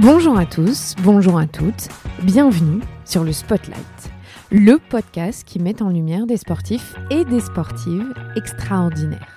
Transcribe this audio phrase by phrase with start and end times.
[0.00, 1.88] Bonjour à tous, bonjour à toutes,
[2.22, 4.12] bienvenue sur le Spotlight,
[4.52, 9.36] le podcast qui met en lumière des sportifs et des sportives extraordinaires.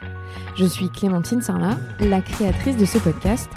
[0.55, 3.49] Je suis Clémentine Sarlat, la créatrice de ce podcast,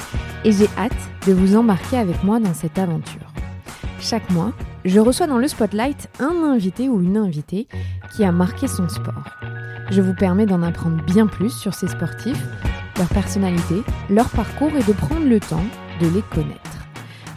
[0.44, 0.92] et j'ai hâte
[1.26, 3.34] de vous embarquer avec moi dans cette aventure.
[4.00, 4.54] Chaque mois,
[4.86, 7.68] je reçois dans le Spotlight un invité ou une invitée
[8.16, 9.28] qui a marqué son sport.
[9.90, 12.46] Je vous permets d'en apprendre bien plus sur ces sportifs,
[12.96, 15.64] leur personnalité, leur parcours et de prendre le temps
[16.00, 16.73] de les connaître.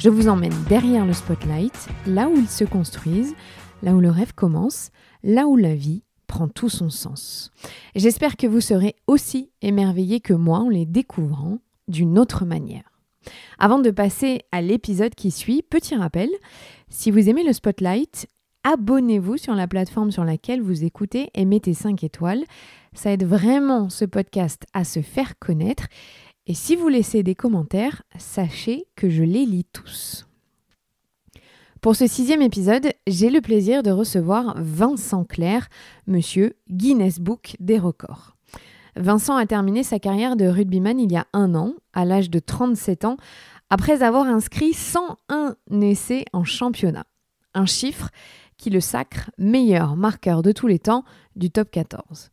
[0.08, 3.36] Je vous emmène derrière le spotlight, là où ils se construisent,
[3.84, 4.90] là où le rêve commence,
[5.22, 7.52] là où la vie prend tout son sens.
[7.94, 12.90] J'espère que vous serez aussi émerveillés que moi en les découvrant d'une autre manière.
[13.60, 16.30] Avant de passer à l'épisode qui suit, petit rappel,
[16.88, 18.28] si vous aimez le spotlight,
[18.64, 22.46] abonnez-vous sur la plateforme sur laquelle vous écoutez et mettez 5 étoiles.
[22.94, 25.88] Ça aide vraiment ce podcast à se faire connaître
[26.48, 30.26] et si vous laissez des commentaires, sachez que je les lis tous.
[31.82, 35.68] Pour ce sixième épisode, j'ai le plaisir de recevoir Vincent Clair,
[36.08, 38.36] monsieur Guinness Book des records.
[38.96, 42.40] Vincent a terminé sa carrière de rugbyman il y a un an, à l'âge de
[42.40, 43.18] 37 ans,
[43.70, 47.06] après avoir inscrit 101 essais en championnat.
[47.54, 48.10] Un chiffre
[48.58, 51.04] qui le sacre meilleur marqueur de tous les temps
[51.36, 52.32] du top 14.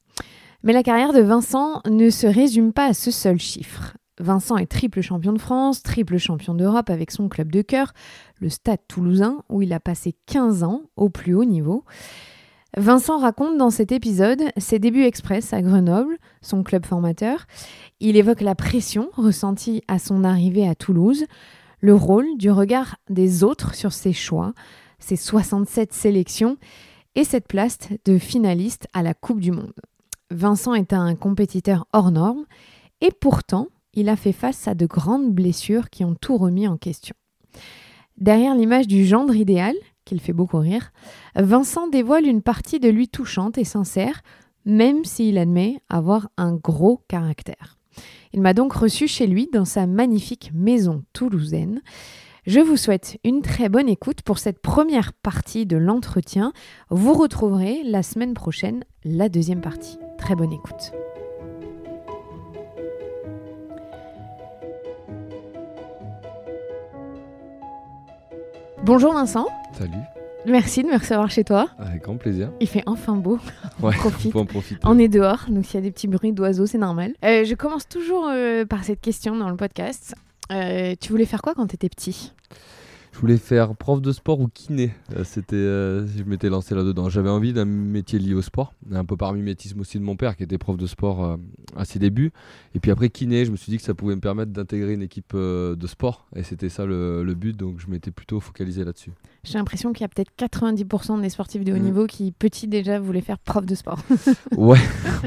[0.62, 3.94] Mais la carrière de Vincent ne se résume pas à ce seul chiffre.
[4.20, 7.92] Vincent est triple champion de France, triple champion d'Europe avec son club de cœur,
[8.40, 11.84] le Stade toulousain, où il a passé 15 ans au plus haut niveau.
[12.76, 17.46] Vincent raconte dans cet épisode ses débuts express à Grenoble, son club formateur.
[18.00, 21.26] Il évoque la pression ressentie à son arrivée à Toulouse,
[21.80, 24.54] le rôle du regard des autres sur ses choix,
[24.98, 26.56] ses 67 sélections
[27.14, 29.74] et cette place de finaliste à la Coupe du Monde.
[30.30, 32.44] Vincent est un compétiteur hors norme
[33.00, 36.76] et pourtant, il a fait face à de grandes blessures qui ont tout remis en
[36.76, 37.14] question.
[38.18, 39.74] Derrière l'image du gendre idéal,
[40.04, 40.92] qu'il fait beaucoup rire,
[41.34, 44.22] Vincent dévoile une partie de lui touchante et sincère,
[44.64, 47.78] même s'il admet avoir un gros caractère.
[48.32, 51.80] Il m'a donc reçu chez lui dans sa magnifique maison toulousaine.
[52.46, 56.52] Je vous souhaite une très bonne écoute pour cette première partie de l'entretien.
[56.90, 59.98] Vous retrouverez la semaine prochaine la deuxième partie.
[60.18, 60.92] Très bonne écoute.
[68.84, 69.46] Bonjour Vincent.
[69.78, 69.92] Salut.
[70.46, 71.68] Merci de me recevoir chez toi.
[71.78, 72.50] Avec grand plaisir.
[72.60, 73.38] Il fait enfin beau.
[73.82, 74.32] On Ouais, profite.
[74.32, 74.80] faut en profiter.
[74.84, 77.12] On est dehors, donc s'il y a des petits bruits d'oiseaux, c'est normal.
[77.24, 80.14] Euh, je commence toujours euh, par cette question dans le podcast.
[80.52, 82.32] Euh, tu voulais faire quoi quand tu étais petit?
[83.14, 84.92] Je voulais faire prof de sport ou kiné.
[85.16, 87.08] Euh, C'était, euh, je m'étais lancé là-dedans.
[87.08, 90.36] J'avais envie d'un métier lié au sport, un peu par mimétisme aussi de mon père
[90.36, 91.36] qui était prof de sport euh,
[91.76, 92.32] à ses débuts.
[92.74, 95.02] Et puis après kiné, je me suis dit que ça pouvait me permettre d'intégrer une
[95.02, 96.26] équipe euh, de sport.
[96.34, 99.12] Et c'était ça le, le but, donc je m'étais plutôt focalisé là-dessus.
[99.44, 101.82] J'ai l'impression qu'il y a peut-être 90% des sportifs de haut Mm.
[101.82, 104.00] niveau qui, petit déjà, voulaient faire prof de sport.
[104.56, 104.78] Ouais,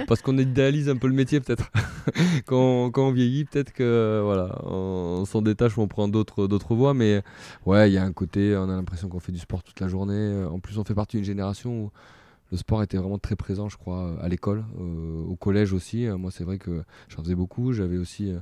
[0.07, 1.71] parce qu'on idéalise un peu le métier peut-être.
[2.45, 6.75] quand, quand on vieillit, peut-être que voilà, on, s'en détache ou on prend d'autres d'autres
[6.75, 6.93] voies.
[6.93, 7.21] Mais
[7.65, 9.87] ouais, il y a un côté, on a l'impression qu'on fait du sport toute la
[9.87, 10.13] journée.
[10.15, 11.91] Euh, En plus, on fait partie d'une génération où
[12.51, 16.07] le sport était vraiment très présent, je crois, à l'école, euh, au collège aussi.
[16.07, 17.73] Euh, Moi, c'est vrai que j'en faisais beaucoup.
[17.73, 18.39] J'avais aussi, euh,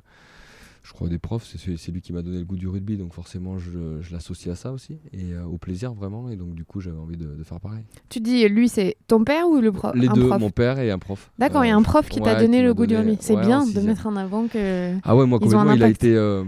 [0.86, 1.46] je crois, des profs.
[1.58, 4.56] C'est lui qui m'a donné le goût du rugby, donc forcément, je, je l'associe à
[4.56, 6.30] ça aussi et euh, au plaisir vraiment.
[6.30, 7.84] Et donc, du coup, j'avais envie de, de faire pareil.
[8.10, 10.78] tu dis, lui, c'est ton père ou le prof Les un deux, prof mon père
[10.80, 11.32] et un prof.
[11.40, 13.18] D'accord, il y a Euh, un prof qui t'a donné qui le goût du rugby.
[13.20, 14.96] C'est ouais, bien de mettre en avant que.
[15.04, 16.44] Ah ouais, moi complètement, il a été, euh,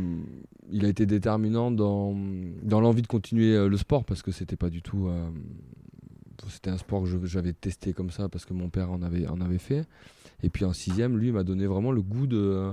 [0.72, 2.16] il a été déterminant dans,
[2.64, 5.28] dans l'envie de continuer euh, le sport parce que c'était pas du tout, euh,
[6.50, 9.42] c'était un sport que j'avais testé comme ça parce que mon père en avait, en
[9.42, 9.86] avait fait.
[10.44, 12.72] Et puis en sixième, lui m'a donné vraiment le goût de,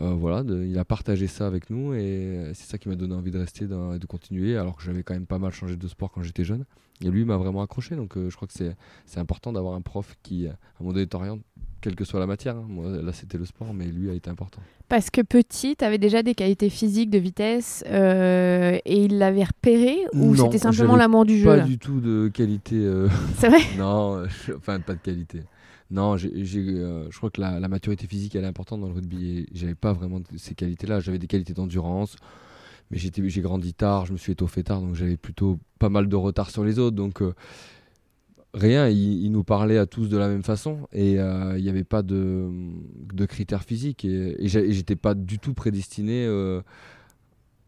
[0.00, 3.30] euh, voilà, il a partagé ça avec nous et c'est ça qui m'a donné envie
[3.30, 6.10] de rester et de continuer alors que j'avais quand même pas mal changé de sport
[6.10, 6.64] quand j'étais jeune.
[7.00, 10.16] Et lui m'a vraiment accroché donc euh, je crois que c'est important d'avoir un prof
[10.22, 11.42] qui, à un moment donné, t'oriente
[11.84, 12.56] quelle que soit la matière.
[12.56, 12.64] hein.
[12.68, 14.60] Moi, là c'était le sport mais lui a été important.
[14.88, 19.44] Parce que petit, tu avais déjà des qualités physiques, de vitesse, euh, et il l'avait
[19.44, 22.76] repéré Ou Non, c'était simplement l'amour du jeu pas là du tout de qualité.
[22.76, 23.08] euh,
[23.38, 25.42] C'est vrai non, je- enfin pas de qualité.
[25.90, 29.38] Non, euh, je crois que la, la maturité physique elle est importante dans le rugby
[29.40, 31.00] et j'avais pas vraiment ces qualités-là.
[31.00, 32.16] J'avais des qualités d'endurance,
[32.90, 36.08] mais j'étais, j'ai grandi tard, je me suis étoffé tard, donc j'avais plutôt pas mal
[36.08, 36.96] de retard sur les autres.
[36.96, 37.20] Donc
[38.54, 41.68] rien, il, il nous parlait à tous de la même façon et euh, il n'y
[41.68, 42.48] avait pas de,
[43.12, 46.24] de critères physiques et, j'étais pas du tout prédestiné.
[46.26, 46.62] euh,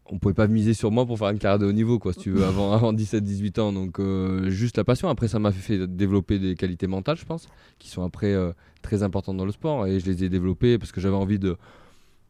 [0.09, 2.19] on pouvait pas miser sur moi pour faire une carrière de haut niveau, quoi, si
[2.19, 3.73] tu veux, avant, avant 17-18 ans.
[3.73, 5.09] Donc, euh, juste la passion.
[5.09, 8.33] Après, ça m'a fait développer des qualités mentales, je pense, qui sont après
[8.81, 9.85] très importantes dans le sport.
[9.85, 11.57] Et je les ai développées parce que j'avais envie de,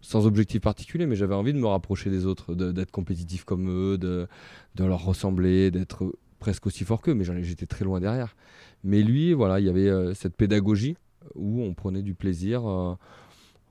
[0.01, 3.99] sans objectif particulier, mais j'avais envie de me rapprocher des autres, d'être compétitif comme eux,
[3.99, 4.27] de,
[4.73, 8.35] de leur ressembler, d'être presque aussi fort qu'eux, mais j'étais très loin derrière.
[8.83, 10.97] Mais lui, voilà, il y avait euh, cette pédagogie
[11.35, 12.95] où on prenait du plaisir euh,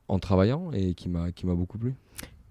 [0.08, 1.94] en travaillant et qui m'a beaucoup plu.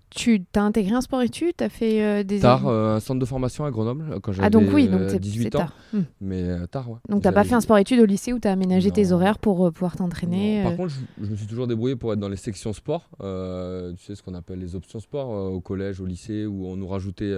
[0.10, 2.40] Tu t'as intégré un sport-études Tu as fait euh, des.
[2.40, 5.60] Tard, un centre de formation à Grenoble quand j'avais ah, donc oui, donc 18 ans.
[5.60, 5.74] Tard.
[5.92, 6.02] Hmm.
[6.22, 6.98] Mais tard, ouais.
[7.10, 9.40] Donc tu n'as pas fait un sport-études au lycée où tu as aménagé tes horaires
[9.40, 12.72] pour pouvoir t'entraîner Par contre, je, me suis toujours débrouillé pour être dans les sections
[12.72, 13.10] sport.
[13.20, 16.88] tu sais ce qu'on appelle les options sport au collège, au lycée, où on nous
[16.88, 17.36] rajoutait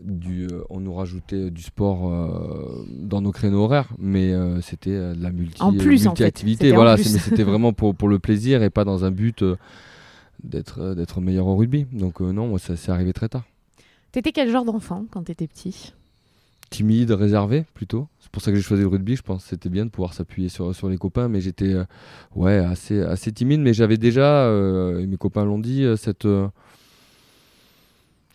[0.00, 4.90] du, euh, on nous rajoutait du sport euh, dans nos créneaux horaires, mais euh, c'était
[4.90, 8.84] de la multi, en plus, activité Voilà, c'était vraiment pour, pour le plaisir et pas
[8.84, 9.44] dans un but
[10.44, 11.86] d'être d'être meilleur au rugby.
[11.92, 13.44] Donc non, moi ça s'est arrivé très tard.
[14.12, 15.92] T'étais quel genre d'enfant quand t'étais petit?
[16.68, 18.08] Timide, réservé plutôt.
[18.20, 19.16] C'est pour ça que j'ai choisi le rugby.
[19.16, 21.74] Je pense que c'était bien de pouvoir s'appuyer sur, sur les copains, mais j'étais
[22.34, 23.60] ouais assez assez timide.
[23.60, 24.50] Mais j'avais déjà,
[25.00, 26.26] et mes copains l'ont dit, cette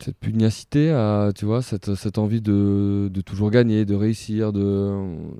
[0.03, 4.53] cette pugnacité, à, tu vois, cette, cette envie de, de, toujours gagner, de réussir.
[4.53, 4.93] De...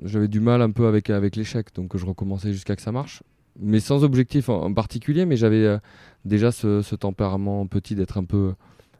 [0.04, 3.22] J'avais du mal un peu avec, avec l'échec, donc je recommençais jusqu'à que ça marche.
[3.58, 5.78] Mais sans objectif en, particulier, mais j'avais euh,
[6.24, 8.54] déjà ce, ce, tempérament petit d'être un peu,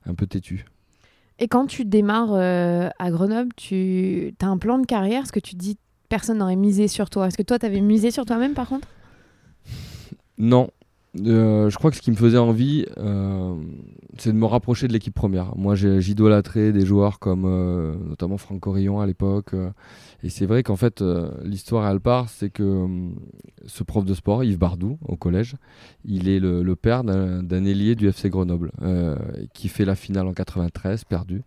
[0.04, 0.66] un peu têtu.
[1.38, 5.22] Et quand tu démarres euh, à Grenoble, tu as un plan de carrière?
[5.22, 5.78] Est-ce que tu dis
[6.08, 7.28] personne n'aurait misé sur toi?
[7.28, 8.86] Est-ce que toi, tu avais misé sur toi-même par contre?
[10.36, 10.68] Non,
[11.20, 13.54] euh, je crois que ce qui me faisait envie, euh,
[14.18, 15.54] c'est de me rapprocher de l'équipe première.
[15.56, 19.54] Moi, j'idolâtrais des joueurs comme euh, notamment Franck Rillon à l'époque.
[20.22, 21.04] et c'est vrai qu'en fait,
[21.44, 22.86] l'histoire, elle part, c'est que
[23.66, 25.56] ce prof de sport, Yves Bardou, au collège,
[26.04, 28.72] il est le, le père d'un ailier du FC Grenoble,
[29.52, 31.42] qui fait la finale en 93, perdu.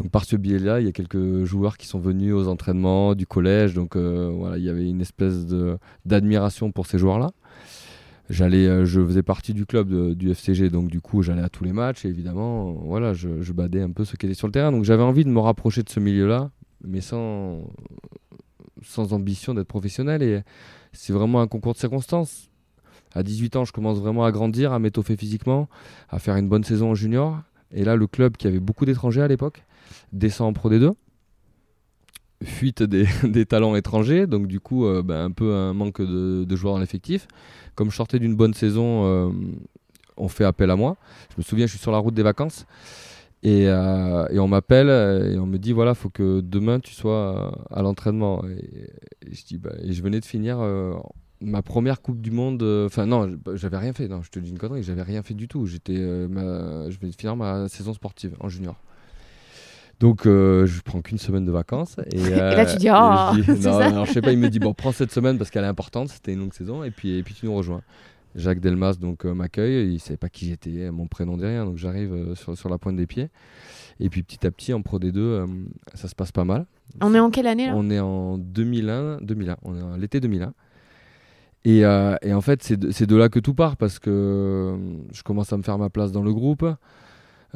[0.00, 3.26] Donc par ce biais-là, il y a quelques joueurs qui sont venus aux entraînements du
[3.26, 3.74] collège.
[3.74, 5.46] Donc voilà, il y avait une espèce
[6.04, 7.30] d'admiration pour ces joueurs-là
[8.30, 11.64] j'allais, euh, je faisais partie du club du FCG, donc du coup j'allais à tous
[11.64, 14.72] les matchs et évidemment, voilà, je, badais un peu ce qui était sur le terrain.
[14.72, 16.50] Donc j'avais envie de me rapprocher de ce milieu-là,
[16.84, 17.62] mais sans,
[18.82, 20.22] sans ambition d'être professionnel.
[20.22, 20.40] Et
[20.92, 22.48] c'est vraiment un concours de circonstances.
[23.14, 25.68] À 18 ans, je commence vraiment à grandir, à m'étoffer physiquement,
[26.08, 27.40] à faire une bonne saison en junior.
[27.72, 29.64] Et là, le club qui avait beaucoup d'étrangers à l'époque
[30.12, 30.92] descend en Pro D2
[32.44, 32.82] fuite
[33.24, 36.80] des, talents étrangers, donc du coup euh, ben, un peu un manque de, joueurs dans
[36.80, 37.26] l'effectif.
[37.74, 39.30] Comme je sortais d'une bonne saison, euh,
[40.16, 40.96] on fait appel à moi.
[41.30, 42.66] Je me souviens, je suis sur la route des vacances
[43.42, 44.88] et, euh, on m'appelle
[45.32, 48.44] et on me dit voilà, faut que demain tu sois à l'entraînement.
[48.46, 48.90] Et,
[49.32, 50.58] je dis bah, et je venais de finir
[51.40, 52.62] ma première Coupe du Monde.
[52.86, 54.08] Enfin non, j'avais rien fait.
[54.08, 55.66] Non, je te dis une connerie, j'avais rien fait du tout.
[55.66, 58.76] J'étais, je venais de finir ma saison sportive en junior.
[60.00, 61.96] Donc, euh, je prends qu'une semaine de vacances.
[62.10, 62.92] Et, là, tu dis, oh,
[63.92, 66.08] non, je sais pas, il me dit, bon, prends cette semaine parce qu'elle est importante,
[66.08, 67.82] c'était une longue saison, et puis, et puis tu nous rejoins.
[68.36, 71.76] Jacques Delmas donc euh, m'accueille, il savait pas qui j'étais, mon prénom dit rien, donc
[71.76, 73.28] j'arrive euh, sur, sur, la pointe des pieds.
[73.98, 75.46] Et puis petit à petit, en Pro D2,
[75.94, 76.64] ça se passe pas mal.
[77.02, 77.72] On est en quelle année là?
[77.76, 80.54] On est en 2001, 2001, on est en l'été 2001.
[81.64, 84.78] Et, et, en fait, c'est de, de, là que tout part parce que
[85.12, 86.64] je commence à me faire ma place dans le groupe.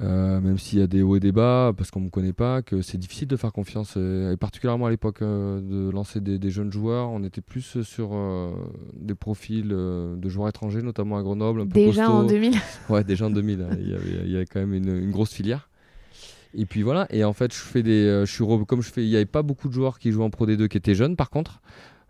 [0.03, 2.33] Euh, même s'il y a des hauts et des bas, parce qu'on ne me connaît
[2.33, 6.21] pas, que c'est difficile de faire confiance, euh, et particulièrement à l'époque euh, de lancer
[6.21, 8.11] des, jeunes joueurs, on était plus sur
[8.95, 11.63] des profils de joueurs étrangers, notamment à Grenoble.
[11.63, 12.55] Un peu déjà en 2000
[12.89, 13.77] Ouais, déjà en 2000, hein.
[13.79, 15.69] il, y avait, il, y avait, quand même une, grosse filière.
[16.57, 19.11] Et puis voilà, et en fait, je fais des, je suis comme je fais, il
[19.11, 21.31] n'y avait pas beaucoup de joueurs qui jouent en Pro D2 qui étaient jeunes, par
[21.31, 21.61] contre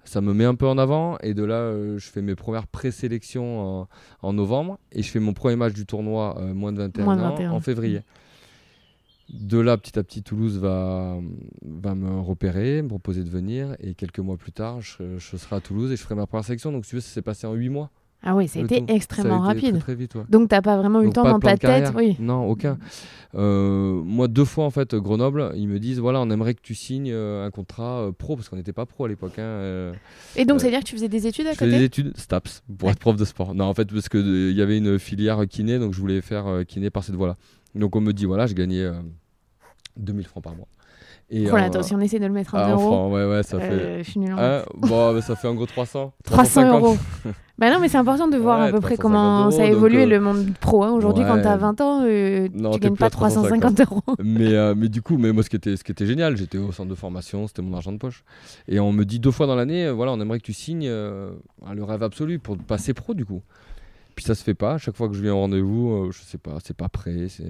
[0.05, 1.19] ça me met un peu en avant.
[1.19, 3.89] Et de là, euh, je fais mes premières présélections
[4.23, 4.79] en, novembre.
[4.93, 8.03] Et je fais mon premier match du tournoi euh, moins de 21 ans en février.
[9.31, 11.19] De là, petit à petit, Toulouse va,
[11.63, 13.75] va me repérer, me proposer de venir.
[13.81, 16.45] Et quelques mois plus tard, je, je serai à Toulouse et je ferai ma première
[16.45, 16.73] sélection.
[16.73, 17.91] Donc, si tu veux, ça s'est passé en 8 mois.
[18.27, 19.79] Ah oui, ça a été extrêmement rapide.
[19.81, 22.17] Très, vite, Donc tu n'as pas vraiment eu le temps dans ta tête oui.
[22.19, 22.79] Non, aucun.
[23.35, 26.75] Euh, moi, deux fois en fait, Grenoble, ils me disent voilà, on aimerait que tu
[26.75, 29.39] signes euh, un contrat euh, pro, parce qu'on n'était pas pro à l'époque.
[29.39, 29.93] Hein,
[30.37, 31.85] Et donc, ça veut dire que tu faisais des études à je côté faisais des
[31.85, 33.55] études STAPS, pour être prof de sport.
[33.55, 36.91] Non, en fait, parce qu'il y avait une filière kiné, donc je voulais faire kiné
[36.91, 37.37] par cette voie-là.
[37.75, 38.89] Donc on me dit voilà, je gagnais
[39.97, 40.69] 2000 francs par mois.
[41.31, 43.09] Et voilà, euh, si on essaie de le mettre en ah, euros.
[43.09, 44.05] ouais, ouais, ça fait.
[44.05, 46.13] Je suis nul en bon, ça fait en gros 300.
[46.25, 46.97] 300 euros.
[47.59, 50.07] bah non, mais c'est important de voir à peu près comment ça a évolué euh,
[50.07, 50.85] le monde pro.
[50.85, 50.93] Hein.
[50.93, 54.03] Aujourd'hui, quand tu as 20 ans, euh, tu gagnes pas 350, euros.
[54.23, 56.73] mais, mais du coup, mais moi, ce qui était, ce qui était génial, j'étais au
[56.73, 58.23] centre de formation, c'était mon argent de poche.
[58.69, 61.85] Et on me dit deux fois dans l'année, voilà, on aimerait que tu signes le
[61.85, 63.43] rêve absolu pour passer pro, du coup.
[64.15, 64.75] Puis ça se fait pas.
[64.75, 67.49] À chaque fois que je viens au rendez-vous, je sais pas, c'est pas prêt, c'est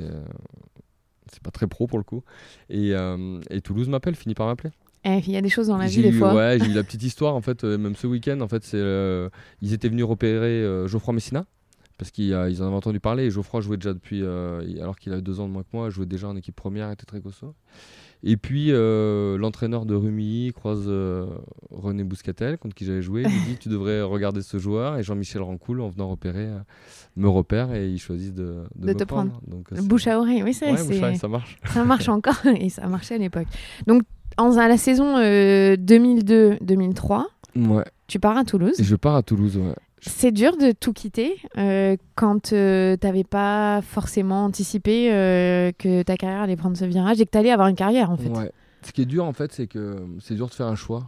[1.32, 2.22] c'est pas très pro pour le coup.
[2.68, 4.70] Et, euh, et Toulouse m'appelle, finit par m'appeler.
[5.04, 6.34] Eh, il y a des choses dans la vie des fois.
[6.34, 8.78] Ouais, j'ai eu la petite histoire en fait, euh, même ce week-end en fait, c'est
[8.78, 9.28] euh,
[9.60, 11.44] ils étaient venus repérer Geoffroy Messina
[11.98, 13.24] parce qu'ils en avaient entendu parler.
[13.24, 16.06] Et Geoffroy jouait déjà depuis, alors qu'il avait deux ans de moins que moi, jouait
[16.06, 17.54] déjà en équipe première, était très costaud.
[18.24, 20.90] Et puis l'entraîneur de Rumilly croise
[21.70, 23.22] René Bouscatel, contre qui j'avais joué.
[23.22, 24.96] Il me dit Tu devrais regarder ce joueur.
[24.96, 26.48] Et Jean-Michel Rancoul, en venant repérer,
[27.16, 29.40] me repère et ils choisissent de, de, me te prendre.
[29.46, 31.58] Donc, bouche à oreille, oui, c'est ouais, ça marche.
[31.66, 33.48] Ça marche encore et ça marchait à l'époque.
[33.86, 34.04] Donc,
[34.36, 37.24] en la saison 2002-2003,
[37.56, 37.84] ouais.
[38.06, 38.78] tu pars à Toulouse.
[38.78, 39.74] Et je pars à Toulouse, ouais.
[40.06, 46.02] C'est dur de tout quitter euh, quand euh, tu n'avais pas forcément anticipé euh, que
[46.02, 48.30] ta carrière allait prendre ce virage et que tu allais avoir une carrière en fait.
[48.82, 51.06] Ce qui est dur en fait, c'est que c'est dur de faire un choix.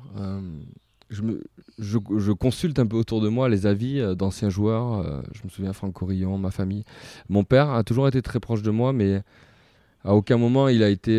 [1.11, 1.45] Je, me,
[1.79, 5.23] je, consulte un peu autour de moi les avis d'anciens joueurs.
[5.33, 6.85] je me souviens Franck Corillon, ma famille.
[7.29, 9.21] Mon père a toujours été très proche de moi, mais
[10.05, 11.13] à aucun moment il a été.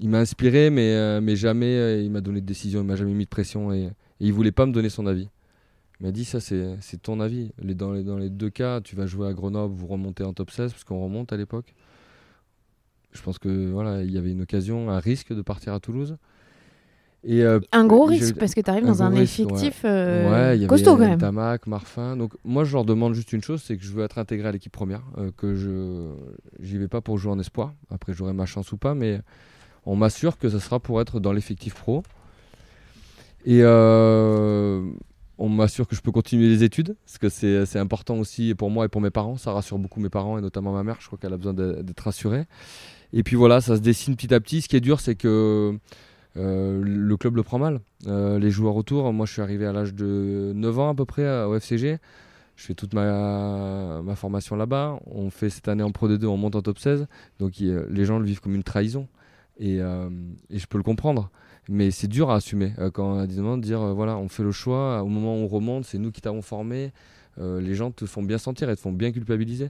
[0.00, 3.24] il m'a inspiré, mais, mais jamais il m'a donné de décision, il m'a jamais mis
[3.24, 5.28] de pression et, et il voulait pas me donner son avis.
[6.00, 7.52] M'a dit ça c'est ton avis.
[7.62, 10.32] Les, dans, les, dans les deux cas, tu vas jouer à Grenoble, vous remontez en
[10.32, 11.74] top 16, parce qu'on remonte à l'époque.
[13.12, 16.18] Je pense que voilà, il y avait une occasion, un risque de partir à Toulouse.
[17.24, 20.96] Et, euh, un gros risque parce que tu arrives dans un effectif euh, y costaud
[20.96, 21.18] quand même.
[21.18, 22.16] Tamac, Marfin.
[22.16, 24.52] Donc moi je leur demande juste une chose, c'est que je veux être intégré à
[24.52, 26.12] l'équipe première, euh, que je
[26.60, 27.72] j'y vais pas pour jouer en espoir.
[27.90, 29.20] Après j'aurai ma chance ou pas, mais
[29.86, 32.04] on m'assure que ça sera pour être dans l'effectif pro.
[33.44, 33.62] Et
[35.38, 38.86] on m'assure que je peux continuer les études, parce que c'est important aussi pour moi
[38.86, 39.36] et pour mes parents.
[39.36, 40.96] Ça rassure beaucoup mes parents et notamment ma mère.
[41.00, 42.44] Je crois qu'elle a besoin d'être rassurée.
[43.12, 44.62] Et puis voilà, ça se dessine petit à petit.
[44.62, 45.78] Ce qui est dur, c'est que
[46.36, 47.80] euh, le club le prend mal.
[48.06, 51.04] Euh, les joueurs autour, moi je suis arrivé à l'âge de 9 ans à peu
[51.04, 51.98] près au FCG.
[52.56, 54.98] Je fais toute ma, ma formation là-bas.
[55.06, 57.06] On fait cette année en Pro D2, on monte en top 16.
[57.38, 59.06] Donc les gens le vivent comme une trahison.
[59.60, 60.08] Euh,
[60.50, 61.30] et je peux le comprendre.
[61.68, 64.16] Mais c'est dur à assumer euh, quand on a des demandes de dire euh, voilà,
[64.16, 66.92] on fait le choix, au moment où on remonte, c'est nous qui t'avons formé.
[67.38, 69.68] Euh, les gens te font bien sentir et te font bien culpabiliser.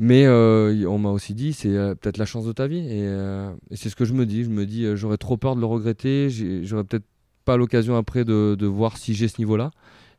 [0.00, 3.96] Mais on m'a aussi dit c'est peut-être la chance de ta vie et, c'est ce
[3.96, 4.44] que je me dis.
[4.44, 6.30] Je me dis j'aurais trop peur de le regretter.
[6.62, 7.06] J'aurais peut-être
[7.44, 9.72] pas l'occasion après de, de, voir si j'ai ce niveau-là.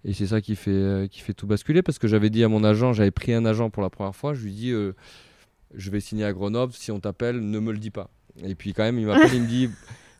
[0.03, 2.65] Et c'est ça qui fait, qui fait tout basculer parce que j'avais dit à mon
[2.65, 4.33] agent, j'avais pris un agent pour la première fois.
[4.33, 4.73] Je lui dis
[5.73, 6.73] je vais signer à Grenoble.
[6.73, 8.09] Si on t'appelle, ne me le dis pas.
[8.43, 9.69] Et puis quand même il m'appelle, il me dit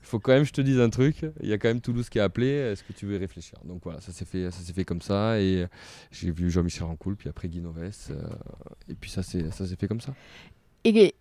[0.01, 1.25] faut quand même je te dise un truc.
[1.41, 2.48] Il y a quand même Toulouse qui a appelé.
[2.48, 3.60] Est-ce que tu veux réfléchir?
[3.65, 5.39] Donc voilà, ça s'est fait, ça s'est fait comme ça.
[5.39, 5.65] Et
[6.12, 7.77] j'ai vu Jean-Michel Rancoul, puis après Guy Noves.
[8.12, 8.22] Euh,
[8.88, 10.13] et puis ça s'est, ça s'est fait comme ça.
[10.84, 11.13] Et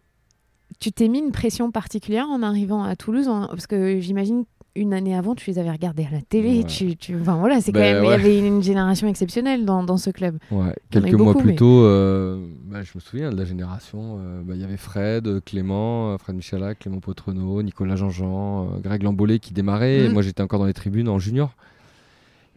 [0.78, 4.44] tu t'es mis une pression particulière en arrivant à Toulouse Parce que j'imagine
[4.78, 6.64] une année avant, tu les avais regardés à la télé.
[6.64, 7.16] Tu, tu...
[7.20, 8.04] Enfin voilà, c'est quand ben même.
[8.04, 10.38] Il y avait une génération exceptionnelle dans, dans ce club.
[10.50, 10.74] Ouais.
[10.90, 14.18] Quelques mois plus tôt, euh, bah, je me souviens de la génération.
[14.20, 19.02] Euh, bah, il y avait Fred, Clément, euh, Fred Michalak, Clément Potrenaud, Nicolas Jean-Jean, Greg
[19.02, 20.08] Lambollet qui démarrait.
[20.08, 20.12] Mhm.
[20.12, 21.54] moi, j'étais encore dans les tribunes en junior.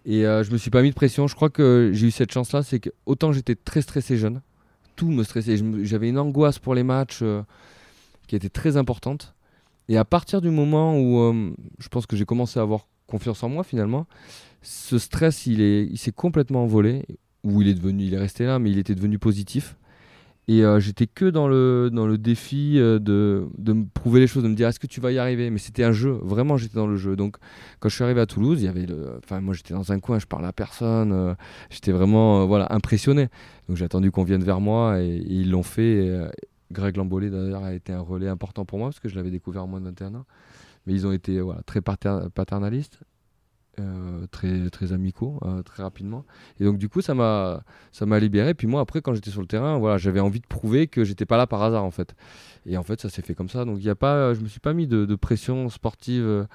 [0.05, 1.27] Et je me suis pas mis de pression.
[1.27, 4.41] Je crois que j'ai eu cette chance-là, c'est que autant j'étais très stressé jeune,
[4.95, 5.57] tout me stressait.
[5.83, 7.23] J'avais une angoisse pour les matchs
[8.27, 9.35] qui était très importante.
[9.91, 13.43] Et à partir du moment où euh, je pense que j'ai commencé à avoir confiance
[13.43, 14.07] en moi finalement,
[14.61, 17.05] ce stress il est, il s'est complètement envolé.
[17.43, 19.75] Ou il est devenu, il est resté là, mais il était devenu positif.
[20.47, 24.27] Et euh, j'étais que dans le, dans le défi euh, de, de, me prouver les
[24.27, 25.49] choses, de me dire est-ce que tu vas y arriver?
[25.49, 27.17] Mais c'était un jeu, vraiment j'étais dans le jeu.
[27.17, 27.35] Donc
[27.81, 30.19] quand je suis arrivé à Toulouse, il y avait enfin moi j'étais dans un coin,
[30.19, 31.35] je parlais à personne,
[31.69, 33.27] j'étais vraiment voilà impressionné.
[33.67, 36.09] Donc j'ai attendu qu'on vienne vers moi et, ils l'ont fait.
[36.71, 39.63] Greg Lambolé d'ailleurs a été un relais important pour moi parce que je l'avais découvert
[39.63, 40.25] en moins de 21 ans.
[40.87, 42.99] Mais ils ont été voilà, très paternalistes,
[43.79, 46.25] euh, très, très amicaux, euh, très rapidement.
[46.59, 47.63] Et donc du coup, ça m'a,
[48.19, 48.53] libéré.
[48.53, 51.25] Puis moi, après, quand j'étais sur le terrain, voilà, j'avais envie de prouver que j'étais
[51.25, 52.15] pas là par hasard en fait.
[52.65, 53.63] Et en fait, ça s'est fait comme ça.
[53.65, 56.45] Donc il y a pas, je me suis pas mis de, pression sportive euh,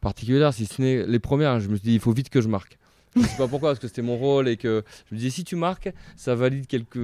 [0.00, 0.52] particulière.
[0.52, 2.78] Si ce n'est les premières, je me suis dit, il faut vite que je marque.
[3.16, 5.44] Je sais pas pourquoi, parce que c'était mon rôle et que je me disais si
[5.44, 6.98] tu marques, ça valide quelques,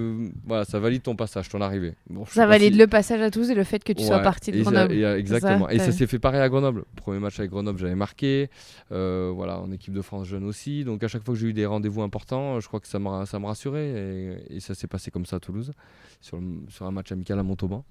[0.46, 1.94] voilà, ça valide ton passage, ton arrivée.
[2.28, 4.92] ça valide le passage à tous et le fait que tu sois parti de Grenoble.
[4.92, 5.68] exactement.
[5.68, 6.84] et ça s'est fait pareil à Grenoble.
[6.96, 8.50] Premier match avec Grenoble, j'avais marqué.
[8.92, 10.84] Euh, voilà, en équipe de France jeune aussi.
[10.84, 13.26] Donc à chaque fois que j'ai eu des rendez-vous importants, je crois que ça m'a,
[13.26, 15.72] ça me rassurait et, ça s'est passé comme ça à Toulouse,
[16.20, 17.84] sur, sur un match amical à Montauban.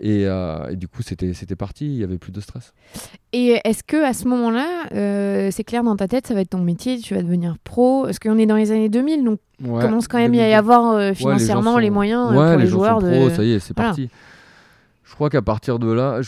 [0.00, 1.86] Et, euh, et du coup, c'était, c'était parti.
[1.86, 2.72] Il y avait plus de stress.
[3.32, 6.50] Et est-ce que à ce moment-là, euh, c'est clair dans ta tête, ça va être
[6.50, 10.08] ton métier, tu vas devenir pro Parce qu'on est dans les années 2000, donc commence
[10.08, 13.00] quand même à y avoir euh, financièrement les, moyens euh, pour les, les joueurs.
[13.00, 13.28] de...
[13.30, 14.08] ça y est, c'est parti.
[15.04, 16.20] Je crois qu'à partir de là,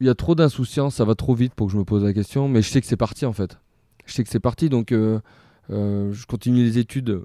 [0.00, 2.12] il y a trop d'insouciance, ça va trop vite pour que je me pose la
[2.12, 3.58] question, mais je sais que c'est parti en fait.
[4.06, 7.22] Je sais que c'est parti, donc je continue les études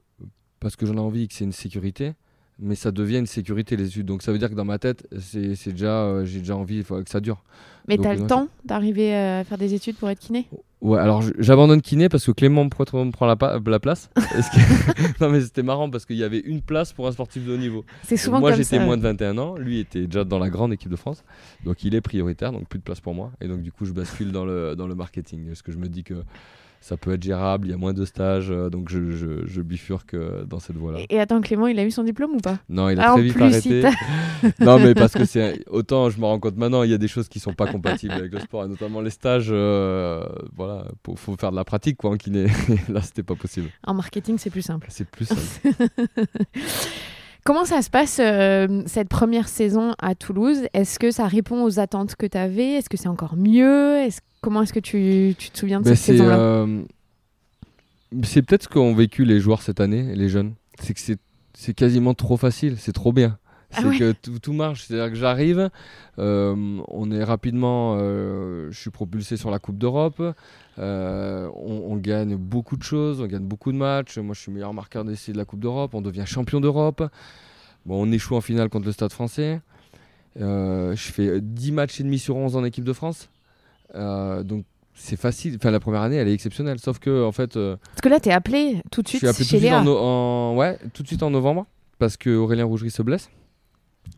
[0.60, 2.14] parce que j'en ai envie et que c'est une sécurité
[2.60, 4.06] mais ça devient une sécurité les études.
[4.06, 7.20] Donc ça veut dire que dans ma tête, c'est déjà, j'ai déjà envie, que ça
[7.20, 7.44] dure.
[7.88, 10.48] Mais tu as le temps d'arriver à faire des études pour être kiné?
[10.84, 14.10] Ouais, alors j'abandonne kiné parce que Clément me prend la, place.
[14.16, 17.54] Que- non, mais c'était marrant parce qu'il y avait une place pour un sportif de
[17.54, 17.86] haut niveau.
[18.04, 19.56] C'est souvent moi, j'étais moins de 21 ans.
[19.56, 21.24] Lui était déjà dans la grande équipe de France.
[21.64, 23.32] Donc, il est prioritaire, donc plus de place pour moi.
[23.40, 25.48] Et donc, du coup, je bascule dans le, dans le marketing.
[25.48, 26.16] Parce que je me dis que
[26.86, 28.52] ça peut être gérable, il y a moins de stages.
[28.52, 31.00] euh, donc, je, je, je bifurque euh, dans cette voie-là.
[31.10, 32.60] Et, et attends, Clément, il a eu son diplôme ou pas?
[32.68, 33.84] Non, il a Ah, très vite arrêté.
[34.60, 37.08] non, mais parce que c'est autant je me rends compte maintenant, il y a des
[37.08, 39.48] choses qui sont pas compatibles avec le sport, et notamment les stages.
[39.50, 40.26] euh,
[40.58, 42.48] voilà, faut, faut faire de la pratique quoi en kiné.
[42.90, 43.70] Là, c'était pas possible.
[43.88, 44.88] En marketing, c'est plus simple.
[44.90, 45.86] C'est plus simple.
[47.46, 50.60] Comment ça se passe euh, cette première saison à Toulouse?
[50.74, 53.98] Est-ce que ça répond aux attentes que tu avais Est-ce que c'est encore mieux?
[53.98, 56.38] Est-ce- Comment est-ce que tu, tu te souviens de Ben, cette c'est saison-là?
[56.38, 56.84] euh,
[58.24, 60.54] c'est peut-être ce qu'ont vécu les joueurs cette année, les jeunes.
[60.82, 61.00] C'est que
[61.54, 63.38] c'est quasiment trop facile, c'est trop bien.
[63.76, 64.84] Ah C'est ouais que tout, tout marche.
[64.86, 65.70] C'est-à-dire que j'arrive,
[66.20, 70.22] euh, on est rapidement, euh, je suis propulsé sur la Coupe d'Europe,
[70.80, 74.18] euh, on, on gagne beaucoup de choses, on gagne beaucoup de matchs.
[74.18, 77.04] Moi, je suis meilleur marqueur d'essai de la Coupe d'Europe, on devient champion d'Europe.
[77.86, 79.60] Bon, on échoue en finale contre le Stade français.
[80.40, 83.30] Je fais 10 matchs et demi sur 11 en équipe de France.
[83.94, 84.66] Donc,
[84.96, 85.56] c'est facile.
[85.58, 86.80] Enfin, la première année, elle est exceptionnelle.
[86.80, 89.28] Sauf que, en fait, Parce que là, tu es appelé tout de je suite suis
[89.28, 91.66] appelé tout suite en, en- ouais, tout de suite en novembre
[92.00, 93.30] parce que Aurélien Rougerie se blesse.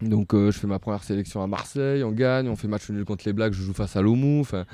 [0.02, 3.06] Donc euh, je fais ma première sélection à Marseille, on gagne, on fait match nul
[3.06, 4.02] contre les Blacks, je joue face à.
[4.04, 4.66] Enfin,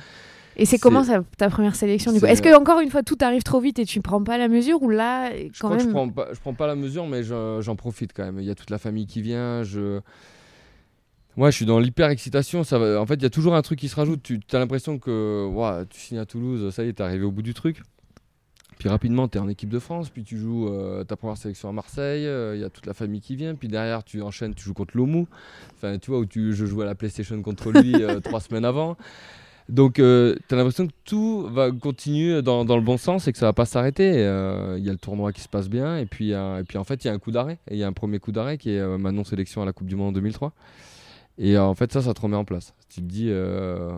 [0.58, 2.26] Et c'est comment ça- ta première sélection du coup?
[2.26, 4.48] C'est- Est-ce que encore une fois tout arrive trop vite et tu prends pas la
[4.48, 5.94] mesure ou là je quand que je même?
[5.94, 8.40] prends pas, je prends pas la mesure, mais je- j'en profite quand même.
[8.40, 9.64] Il y a toute la famille qui vient.
[9.64, 10.00] Je,
[11.38, 12.64] ouais, je suis dans l'hyper excitation.
[12.64, 13.00] Ça va...
[13.00, 14.22] En fait, il y a toujours un truc qui se rajoute.
[14.24, 15.48] Tu as l'impression que
[15.90, 17.82] tu signes à Toulouse, ça y est, t'es arrivé au bout du truc.
[18.82, 21.70] Puis rapidement, tu es en équipe de France, puis tu joues euh, ta première sélection
[21.70, 24.56] à Marseille, euh, il y a toute la famille qui vient, puis derrière tu enchaînes,
[24.56, 25.28] tu joues contre Lomou,
[25.76, 28.66] enfin tu vois, où tu, je jouais à la PlayStation contre lui euh, trois semaines
[28.66, 28.98] avant.
[29.70, 33.38] Donc tu as l'impression que tout va continuer dans, dans le bon sens et que
[33.38, 34.14] ça va pas s'arrêter.
[34.16, 36.80] Euh, Il y a le tournoi qui se passe bien, et puis, euh, et puis
[36.80, 38.32] en fait il y a un coup d'arrêt, et il y a un premier coup
[38.32, 40.54] d'arrêt qui est euh, ma non-sélection à la Coupe du Monde en 2003.
[41.38, 42.74] Et euh, en fait ça, ça te remet en place.
[42.90, 43.28] Tu te dis...
[43.30, 43.92] euh,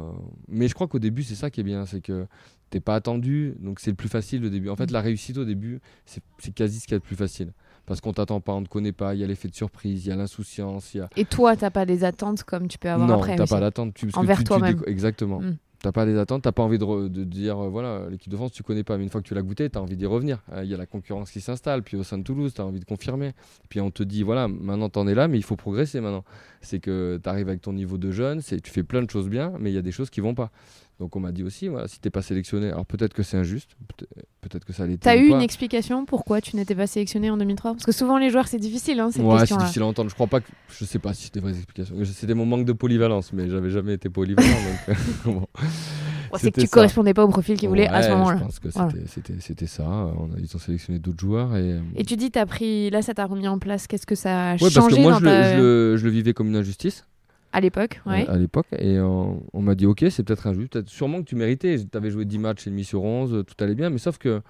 [0.48, 2.28] Mais je crois qu'au début c'est ça qui est bien, c'est que
[2.74, 4.68] t'es pas attendu, donc c'est le plus facile au début.
[4.70, 6.24] En fait, la réussite au début, c'est
[6.56, 7.54] quasi ce qu'il y a de plus facile.
[7.86, 10.10] Parce qu'on t'attend pas, on te connaît pas, il y a l'effet de surprise, il
[10.10, 11.08] y a l'insouciance, a...
[11.18, 13.54] Et toi, t'as pas des attentes comme tu peux avoir non, après t'as aussi.
[13.54, 13.94] pas d'attente.
[13.94, 14.76] tu- Envers tu- tu toi-même.
[14.76, 15.40] déco- Exactement.
[15.42, 15.58] Mm.
[15.84, 18.38] T'as pas des attentes, t'as pas envie de, re- de dire, euh, voilà, l'équipe de
[18.38, 20.42] France, tu connais pas, mais une fois que tu l'as goûté, t'as envie d'y revenir.
[20.54, 22.80] Euh, Il y a la concurrence qui s'installe, puis au sein de Toulouse, t'as envie
[22.80, 23.34] de confirmer.
[23.68, 26.24] Puis on te dit, voilà, maintenant t'en es là, mais il faut progresser maintenant.
[26.62, 29.52] C'est que t'arrives avec ton niveau de jeune, c'est tu fais plein de choses bien,
[29.60, 30.52] mais il y a des choses qui vont pas.
[31.00, 33.72] Donc on m'a dit aussi, voilà, si t'es pas sélectionné, alors peut-être que c'est injuste,
[33.98, 34.06] peut-
[34.42, 35.00] peut-être que ça l'était.
[35.04, 35.36] T'as eu pas.
[35.36, 38.60] une explication pourquoi tu n'étais pas sélectionné en 2003 Parce que souvent les joueurs c'est
[38.60, 40.10] difficile hein, cette Ouais, c'est difficile à entendre.
[40.10, 40.48] Je crois pas que.
[40.70, 41.96] Je sais pas si c'était vraies explications.
[42.06, 44.48] C'était mon manque de polyvalence, mais j'avais jamais été polyvalent.
[44.48, 45.32] donc, bon.
[46.32, 46.74] Bon, c'est que tu ça.
[46.74, 48.38] correspondais pas au profil qu'ils voulaient à ce moment-là.
[48.38, 48.70] Je pense que
[49.40, 49.84] c'était- ça.
[49.84, 51.56] On a, ils ont sélectionné d'autres joueurs.
[51.56, 53.88] Et, Et tu dis, t'as pris, là, ça t'a remis en place.
[53.88, 55.54] Qu'est-ce que ça a Ouais, parce changé que moi, dans je, le, ta...
[55.56, 57.06] je le- je le vivais comme une injustice
[57.54, 58.28] à l'époque ouais.
[58.28, 58.66] euh, à l'époque.
[58.78, 60.86] Et on, m'a dit, ok, c'est peut-être injuste.
[60.88, 61.78] Sûrement que tu méritais.
[61.80, 63.90] Tu avais joué 10 matchs et demi sur 11, euh, tout allait bien.
[63.90, 64.42] Mais sauf que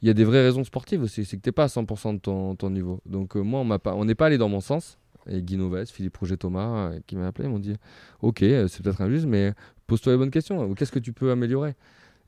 [0.00, 1.24] il y a des vraies raisons sportives aussi.
[1.24, 3.00] C'est que tu pas à 100% de ton, niveau.
[3.04, 4.98] Donc, euh, moi, on n'est pas allé dans mon sens.
[5.28, 7.74] Et Guy Noves, Philippe Roger Thomas, qui m'a appelé, m'ont dit,
[8.22, 9.52] ok, c'est peut-être injuste, mais
[9.86, 10.72] pose-toi les bonnes questions.
[10.74, 11.74] Qu'est-ce que tu peux améliorer?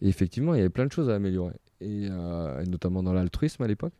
[0.02, 1.54] Et effectivement, il y avait plein de choses à améliorer.
[1.80, 2.10] Et
[2.68, 3.94] notamment dans l'altruisme à l'époque.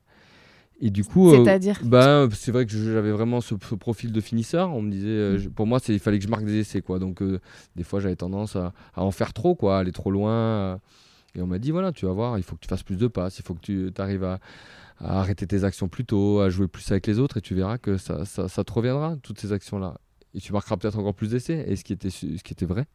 [0.83, 4.21] Et du coup, euh, C'est-à-dire bah, c'est vrai que j'avais vraiment ce, ce profil de
[4.21, 4.71] finisseur.
[4.71, 5.39] On me disait, euh, Mm.
[5.39, 6.99] je- pour moi, c'est- il fallait que je marque des essais, quoi.
[6.99, 7.39] Donc, euh,
[7.77, 10.81] des fois, j'avais tendance à, à en faire trop, quoi, à aller trop loin.
[11.37, 13.07] et on m'a dit, voilà, tu vas voir, il faut que tu fasses plus de
[13.07, 14.41] passes, il faut que tu arrives à,
[14.99, 17.79] à arrêter tes actions plus tôt, à jouer plus avec les autres, et tu verras
[17.79, 19.95] que ça, ça, ça te reviendra, toutes ces actions-là.
[20.35, 22.87] Et tu marqueras peut-être encore plus d'essais, et ce qui était, ce qui était vrai.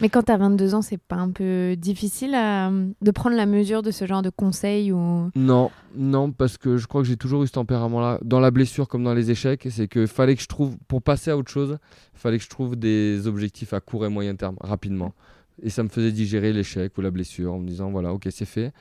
[0.00, 3.82] Mais quand t'as 22 ans, c'est pas un peu difficile à- de prendre la mesure
[3.82, 5.30] de ce genre de conseils ou...
[5.34, 8.86] Non, non, parce que je crois que j'ai toujours eu ce tempérament-là, dans la blessure
[8.86, 11.78] comme dans les échecs, c'est que fallait que je trouve, pour passer à autre chose,
[12.14, 15.14] fallait que je trouve des objectifs à court et moyen terme, rapidement.
[15.62, 18.44] Et ça me faisait digérer l'échec ou la blessure en me disant, voilà, ok, c'est
[18.44, 18.72] fait,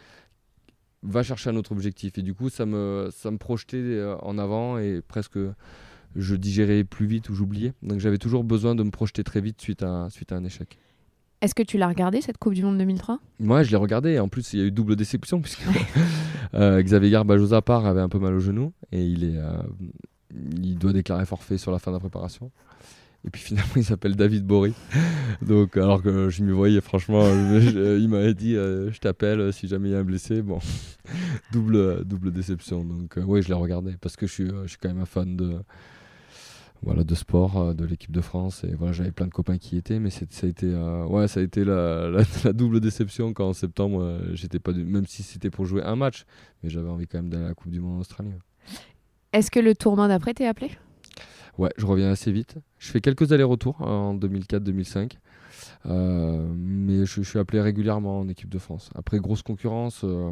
[1.02, 2.18] va chercher un autre objectif.
[2.20, 5.40] Et du coup, ça me, ça me projetait euh, en avant et presque
[6.16, 7.74] je digérais plus vite ou j'oubliais.
[7.84, 10.78] Donc j'avais toujours besoin de me projeter très vite suite à, suite à un échec.
[11.42, 14.28] Est-ce que tu l'as regardé cette Coupe du Monde 2003 Moi, je l'ai regardé en
[14.28, 15.62] plus, il y a eu double déception puisque
[16.56, 19.52] euh, Xavier Garbajosa part avait un peu mal au genou et il, est, euh,
[20.64, 22.52] il doit déclarer forfait sur la fin de la préparation.
[23.26, 24.74] Et puis finalement, il s'appelle David Bory.
[25.44, 27.22] Donc, alors que je m'y voyais, franchement,
[27.60, 30.04] je- je- il m'avait dit euh, Je t'appelle euh, si jamais il y a un
[30.04, 30.42] blessé.
[30.42, 30.58] Bon,
[31.52, 32.84] double, double déception.
[32.84, 35.06] Donc, oui, je l'ai regardé parce que je suis, euh, je suis quand même un
[35.06, 35.58] fan de.
[36.84, 38.64] Voilà, de sport de l'équipe de France.
[38.64, 40.74] Et voilà, j'avais plein de copains qui y étaient, mais ça a été,
[41.10, 45.24] ouais, ça a été la, la, double déception quand en septembre, j'étais pas, même si
[45.24, 46.26] c'était pour jouer un match,
[46.62, 48.32] mais j'avais envie quand même d'aller à la Coupe du Monde en Australie.
[49.34, 50.72] Est-ce que le tournoi d'après t'es appelé?
[51.58, 52.58] Ouais, je reviens assez vite.
[52.78, 55.14] Je fais quelques allers-retours en 2004-2005.
[55.88, 58.90] Euh, mais je, suis appelé régulièrement en équipe de France.
[58.96, 60.32] Après, grosse concurrence, euh,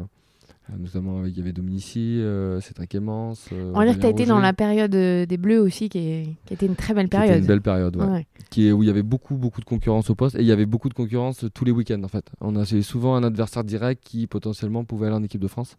[0.78, 3.48] notamment avec, il y avait Dominici, euh, Cédric Emmence.
[3.52, 6.28] On va dire que tu as été dans la période des Bleus aussi, qui, est,
[6.44, 7.38] qui était une très belle période.
[7.38, 8.26] Une belle période, ouais.
[8.50, 10.52] Qui est, où il y avait beaucoup, beaucoup de concurrence au poste et il y
[10.52, 12.30] avait beaucoup de concurrence tous les week-ends en fait.
[12.40, 15.76] On a souvent un adversaire direct qui potentiellement pouvait aller en équipe de France.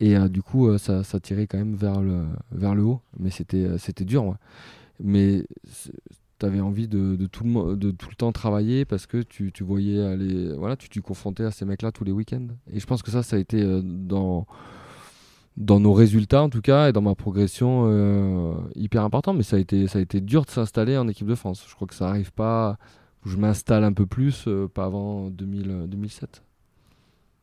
[0.00, 3.00] Et du coup, ça, ça, tirait quand même vers le, vers le haut.
[3.20, 4.24] Mais c'était, c'était dur.
[4.24, 4.34] Ouais.
[5.02, 5.44] Mais
[6.42, 9.52] tu avais envie de, de, tout le, de tout le temps travailler parce que tu,
[9.52, 10.52] tu voyais aller.
[10.56, 12.48] Voilà, tu te confrontais à ces mecs-là tous les week-ends.
[12.72, 14.46] Et je pense que ça, ça a été euh, dans,
[15.56, 19.34] dans nos résultats, en tout cas, et dans ma progression euh, hyper important.
[19.34, 21.64] Mais ça a, été, ça a été dur de s'installer en équipe de France.
[21.68, 22.76] Je crois que ça n'arrive pas.
[23.24, 26.42] Je m'installe un peu plus, euh, pas avant 2000, 2007.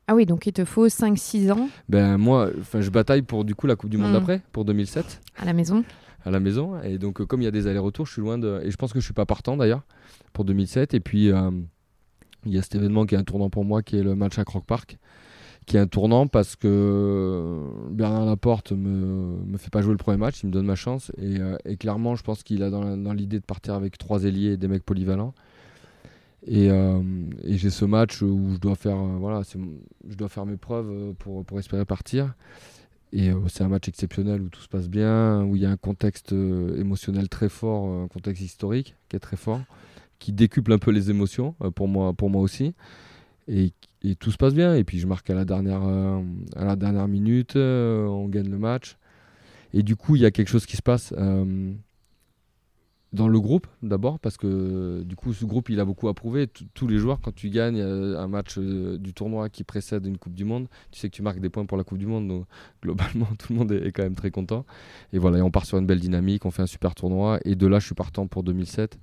[0.07, 3.67] Ah oui, donc il te faut 5-6 ans Ben moi, je bataille pour du coup
[3.67, 4.15] la Coupe du Monde mmh.
[4.15, 5.21] après, pour 2007.
[5.37, 5.85] À la maison
[6.25, 6.81] à la maison.
[6.81, 8.61] Et donc, euh, comme il y a des allers-retours, je suis loin de.
[8.63, 9.83] Et je pense que je suis pas partant d'ailleurs
[10.33, 10.93] pour 2007.
[10.93, 11.51] Et puis, euh,
[12.45, 14.39] il y a cet événement qui est un tournant pour moi, qui est le match
[14.39, 14.97] à Croc Park,
[15.65, 20.17] qui est un tournant parce que Bernard Laporte me, me fait pas jouer le premier
[20.17, 21.11] match, il me donne ma chance.
[21.17, 24.57] Et, euh, clairement, je pense qu'il a dans, l'idée de partir avec trois ailiers et
[24.57, 25.33] des mecs polyvalents.
[26.47, 29.41] Et, et j'ai ce match où je dois faire, voilà,
[30.07, 32.33] je dois faire mes preuves pour, pour espérer partir.
[33.15, 35.77] Euh, c'est un match exceptionnel où tout se passe bien, où il y a un
[35.77, 39.61] contexte euh, émotionnel très fort, un contexte historique qui est très fort,
[40.19, 42.73] qui décuple un peu les émotions euh, pour moi, pour moi aussi.
[43.47, 43.73] Et,
[44.19, 44.75] tout se passe bien.
[44.75, 48.95] Et puis je marque à la dernière minute, on gagne le match.
[49.73, 51.13] Et du coup, il y a quelque chose qui se passe
[53.11, 56.47] dans le groupe d'abord parce que du coup ce groupe il a beaucoup approuvé.
[56.47, 60.17] Tous les joueurs quand tu gagnes euh, un match euh, du tournoi qui précède une
[60.17, 62.27] coupe du monde tu sais que tu marques des points pour la coupe du monde
[62.27, 62.45] donc
[62.83, 64.65] globalement tout le monde est, quand même très content.
[65.13, 67.39] Et voilà on part sur une belle dynamique on fait un super tournoi.
[67.45, 68.99] Et de là je suis partant pour 2007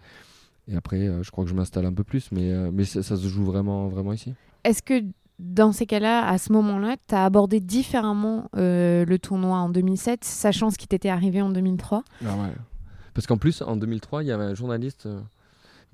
[0.69, 3.27] et après euh, je crois que je m'installe un peu plus mais, mais ça, se
[3.27, 4.35] joue vraiment vraiment ici.
[4.65, 5.05] Est-ce que
[5.39, 10.71] dans ces cas-là, à ce moment-là, tu as abordé différemment le tournoi en 2007, sachant
[10.71, 12.55] ce qui t'était arrivé en 2003 ah ouais.
[13.17, 15.19] Parce qu'en plus, en 2003, il y avait un journaliste euh,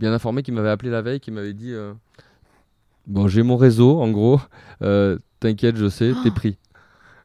[0.00, 1.92] bien informé qui m'avait appelé la veille, qui m'avait dit euh,
[3.06, 4.40] Bon, j'ai mon réseau, en gros,
[4.82, 6.58] euh, t'inquiète, je sais, t'es pris.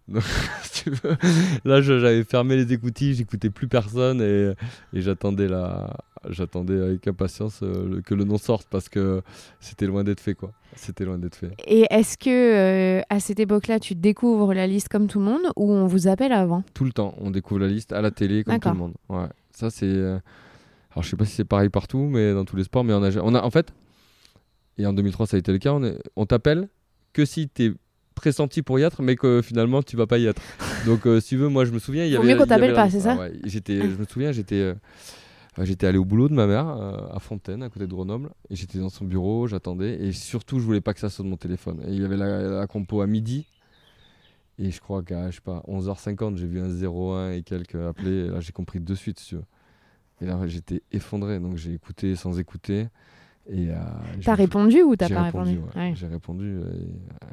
[0.08, 0.22] Donc,
[0.62, 1.18] si tu veux,
[1.66, 4.54] là, j'avais fermé les écoutilles, j'écoutais plus personne et,
[4.94, 5.98] j'attendais la,
[6.30, 7.64] j'attendais avec impatience
[8.06, 9.24] que le nom sorte parce que
[9.60, 10.52] c'était loin d'être fait, quoi.
[10.76, 11.56] C'était loin d'être fait.
[11.66, 15.72] Et est-ce que à cette époque-là, tu découvres la liste comme tout le monde ou
[15.72, 16.64] on vous appelle avant?
[16.76, 18.94] Tout le temps, on découvre la liste à la télé comme tout le monde.
[19.10, 19.26] Ouais.
[19.58, 19.88] Ça, c'est.
[19.88, 20.20] Euh,
[20.92, 22.84] alors, je sais pas si c'est pareil partout, mais dans tous les sports.
[22.84, 23.74] Mais on a, on a en fait,
[24.78, 26.70] et en 2003, ça a été le cas, on, on t'appelle
[27.12, 27.74] que si tu es
[28.14, 30.40] pressenti pour y être, mais que finalement, tu vas pas y être.
[30.86, 32.06] Donc, euh, si tu veux, moi, je me souviens.
[32.06, 34.62] Il y avait, mieux qu'on t'appelle pas, c'est ça ah j'étais, Je me souviens, j'étais.
[34.62, 34.76] Euh,
[35.64, 38.78] j'étais allé au boulot de ma mère à Fontaine, à côté de Grenoble, et j'étais
[38.78, 41.82] dans son bureau, j'attendais, et surtout, je voulais pas que ça sonne mon téléphone.
[41.88, 43.48] Et il y avait la compo à midi,
[44.60, 48.26] et je crois qu'à, je sais pas, 11h50, j'ai vu un 01 et quelques appelés.
[48.26, 49.36] Et là, j'ai compris de suite, tu
[50.22, 51.40] Et là, j'étais effondré.
[51.40, 52.88] Donc, j'ai écouté sans écouter.
[53.50, 53.76] Et, euh,
[54.24, 55.60] t'as répondu ou t'as pas répondu,
[55.94, 56.58] J'ai répondu.
[56.58, 57.28] Et, euh,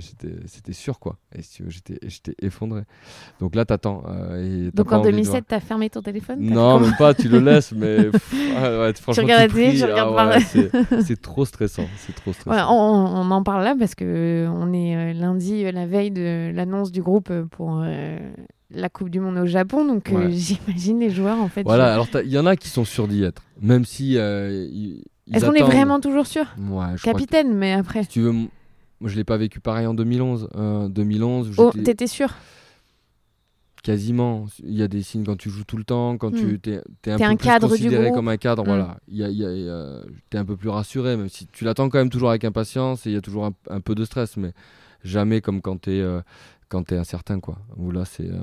[0.00, 1.16] c'était sûr quoi.
[1.34, 2.82] Et si j'étais effondré.
[3.40, 4.02] Donc là, t'attends.
[4.08, 8.08] Euh, Donc en 2007, t'as fermé ton téléphone Non, même pas, tu le laisses, mais
[8.56, 11.86] ah franchement, tu regardes tu regardes ah C'est trop stressant.
[11.98, 12.72] C'est trop stressant.
[12.72, 16.92] on, en parle là parce que on est euh, lundi, euh, la veille de l'annonce
[16.92, 17.82] du groupe pour.
[18.70, 21.62] la Coupe du Monde au Japon, donc j'imagine les joueurs en fait.
[21.62, 25.54] Voilà, alors il y en a qui sont sûrs d'y être, même si Est-ce qu'on
[25.54, 28.02] est vraiment toujours sûr ouais, Capitaine, mais après.
[28.02, 28.48] Si tu veux,
[29.00, 30.48] moi, je l'ai pas vécu pareil en 2011.
[30.90, 32.34] 2011 oh, t'étais sûr?
[33.82, 34.46] Quasiment.
[34.64, 36.80] Il y a des signes quand tu joues tout le temps, quand tu hmm.
[37.06, 38.64] es, un, peu cadre considéré comme un cadre.
[38.64, 38.66] Hmm.
[38.66, 39.68] Voilà, il y
[40.30, 43.06] tu es un peu plus rassuré, même si tu l'attends quand même toujours avec impatience
[43.06, 44.52] et il y a toujours un, peu de stress, mais
[45.04, 46.20] jamais comme quand tu es, euh,
[46.68, 47.38] quand es incertain.
[47.38, 47.58] Quoi.
[47.76, 48.40] Où là, c'est euh,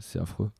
[0.00, 0.50] c'est affreux.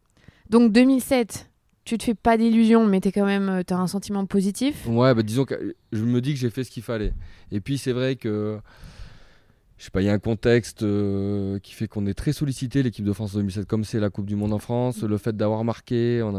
[0.49, 1.51] Donc 2007,
[1.85, 4.87] tu te fais pas d'illusions, mais tu quand même, euh, as un sentiment positif?
[4.87, 7.13] Ouais, bah, disons que je me dis que j'ai fait ce qu'il fallait.
[7.51, 8.59] Et puis c'est vrai que
[9.85, 12.83] je sais pas, il y a un contexte euh, qui fait qu'on est très sollicité,
[12.83, 15.63] l'équipe de France 2007, comme c'est la Coupe du Monde en France, le fait d'avoir
[15.63, 16.39] marqué, on a,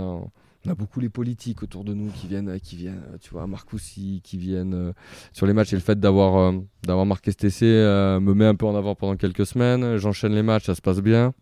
[0.66, 4.22] on a beaucoup les politiques autour de nous qui viennent, qui viennent tu vois, Marcoussi,
[4.24, 4.94] qui viennent euh,
[5.32, 8.56] sur les matchs, et le fait d'avoir euh, d'avoir marqué cet essai me met un
[8.56, 11.36] peu en avant pendant quelques semaines, j'enchaîne les matchs, ça se passe bien.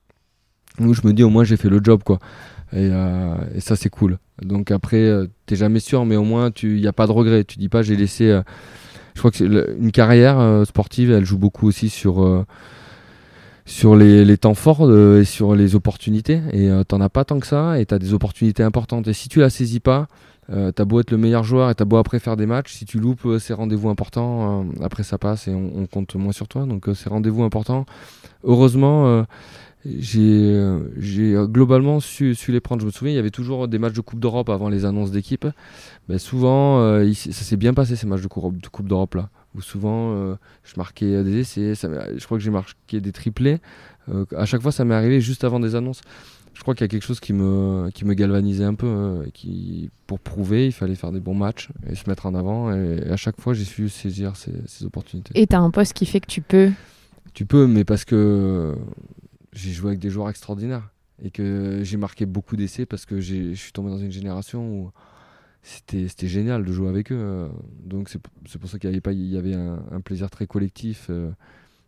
[0.79, 2.19] Donc je me dis au moins j'ai fait le job, quoi.
[2.73, 4.17] Et, euh, et ça, c'est cool.
[4.41, 7.45] Donc après, euh, t'es jamais sûr, mais au moins, il n'y a pas de regret.
[7.45, 8.41] Tu dis pas, j'ai laissé.
[9.13, 12.45] Je crois que une carrière euh, sportive, elle joue beaucoup aussi sur, euh,
[13.65, 16.41] sur les, les temps forts euh, et sur les opportunités.
[16.51, 19.07] Et euh, t'en as pas tant que ça, et t'as des opportunités importantes.
[19.07, 20.07] Et si tu la saisis pas,
[20.75, 22.99] t'as beau être le meilleur joueur et t'as beau après faire des matchs, si tu
[22.99, 26.65] loupes ces rendez-vous importants, après ça passe et on, on compte moins sur toi.
[26.65, 27.85] Donc ces rendez-vous importants,
[28.43, 29.25] heureusement,
[29.85, 32.81] j'ai euh, j'ai, euh, globalement su, su les prendre.
[32.81, 35.11] Je me souviens, il y avait toujours des matchs de Coupe d'Europe avant les annonces
[35.11, 35.45] d'équipe.
[36.17, 39.29] Souvent, euh, il ça s'est bien passé ces matchs de Coupe, de coupe d'Europe là,
[39.55, 41.75] où souvent euh, je marquais des essais.
[41.75, 43.59] ça je crois que j'ai marqué des triplés.
[44.09, 46.01] Euh, à chaque fois, ça m'est arrivé juste avant des annonces.
[46.53, 49.23] Je crois qu'il y a quelque chose qui me, qui me galvanisait un peu.
[49.33, 52.71] qui, pour prouver, il fallait faire des bons matchs et se mettre en avant.
[52.71, 55.31] Et, à chaque fois, j'ai su saisir ces, ces opportunités.
[55.35, 56.69] Et tu as un poste qui fait que tu peux.
[57.33, 58.75] Tu peux, mais parce que
[59.53, 60.89] j'ai joué avec des joueurs extraordinaires
[61.21, 64.91] et que j'ai marqué beaucoup d'essais parce que je suis tombé dans une génération où
[65.63, 67.17] c'était génial de jouer avec eux.
[67.17, 67.49] euh.
[67.83, 71.07] Donc c'est pour ça qu'il y avait, pas, il y avait un, plaisir très collectif
[71.09, 71.31] euh,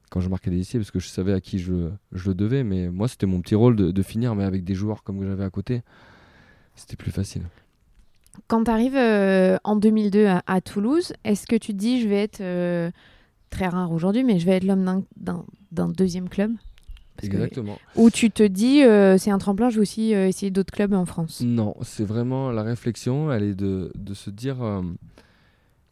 [0.10, 2.63] quand je marquais des essais parce que je savais à qui je, je le devais.
[2.63, 5.49] Mais moi, c'était mon petit rôle de, finir, mais avec des joueurs comme j'avais à
[5.49, 5.82] côté,
[6.75, 7.43] c'était plus facile.
[8.47, 12.41] Quand tu arrives en 2002 à, Toulouse, est-ce que tu te dis je vais être
[12.41, 12.91] euh,
[13.49, 16.51] très rare aujourd'hui, mais je vais être l'homme d'un deuxième club?
[17.17, 17.78] Parce que- Exactement.
[17.95, 20.93] Ou tu te dis euh, c'est un tremplin, je vais aussi euh, essayer d'autres clubs
[20.93, 21.41] en France.
[21.41, 24.82] Non, c'est vraiment la réflexion, elle est de, de se dire euh,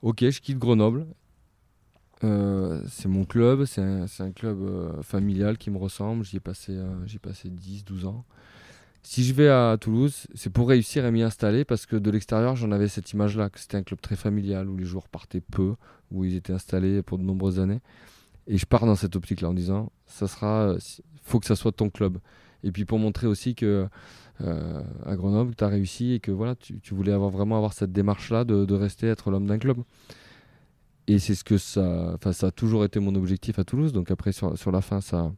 [0.02, 1.06] ok, je quitte Grenoble.
[2.22, 6.24] C'est mon club, c'est un, un club familial qui me ressemble.
[6.24, 8.24] J'y ai passé, euh, j'y ai passé 10, 12 ans.
[9.02, 12.56] Si je vais à Toulouse, c'est pour réussir à m'y installer parce que de l'extérieur,
[12.56, 15.76] j'en avais cette image-là, que c'était un club très familial où les joueurs partaient peu,
[16.12, 17.82] où ils étaient installés pour de nombreuses années.
[18.48, 20.76] Et je pars dans cette optique-là en disant ça sera,
[21.24, 22.18] faut que ça soit ton club.
[22.64, 23.88] Et puis pour montrer aussi que
[24.42, 27.74] euh, à Grenoble, tu as réussi et que voilà, tu, tu voulais avoir vraiment avoir
[27.74, 29.78] cette démarche-là de, de rester être l'homme d'un club.
[31.08, 33.92] Et c'est ce que ça, enfin ça a toujours été mon objectif à Toulouse.
[33.92, 35.32] Donc après sur, sur la fin, ça,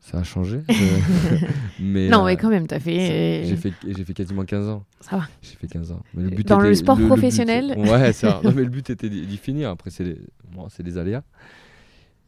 [0.00, 0.60] ça a changé.
[0.70, 1.38] Euh,
[1.80, 3.44] mais non, euh, mais quand même, tu as ça- fait.
[3.46, 4.84] j'ai fait, j'ai fait quasiment 15 ans.
[5.00, 5.28] Ça va.
[5.42, 6.02] J'ai fait 15 ans.
[6.14, 8.40] Mais le but Dans le sport professionnel Ouais, ça.
[8.44, 9.70] Non, mais le but était d'y finir.
[9.70, 10.18] Après, c'est les,
[10.52, 11.22] bon, c'est des aléas.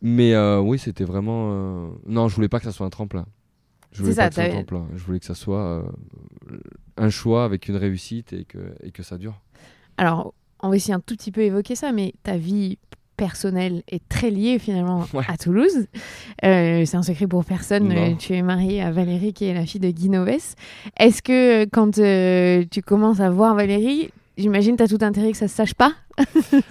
[0.06, 1.48] Mais euh, oui, c'était vraiment.
[1.52, 3.24] euh, Non, je voulais pas que ça soit un tremplin.
[3.90, 4.86] Je voulais C'est ça, pas que ça soit un t'avais- tremplin.
[4.94, 5.82] Je voulais que ça soit euh,
[6.98, 9.40] un choix avec une réussite et que, et que ça dure.
[9.96, 12.78] Alors, on va essayer un tout petit peu évoquer ça, mais ta vie
[13.16, 15.24] personnelle est très liée finalement Ouais.
[15.28, 15.86] à Toulouse.
[16.44, 17.88] Euh, c'est un secret pour personne.
[17.88, 18.12] Non.
[18.12, 20.54] euh, Tu es mariée à Valérie, qui est la fille de Guy Noves.
[20.98, 25.32] Est-ce que euh, quand euh, tu commences à voir Valérie, j'imagine tu as tout intérêt
[25.32, 25.94] que ça se sache pas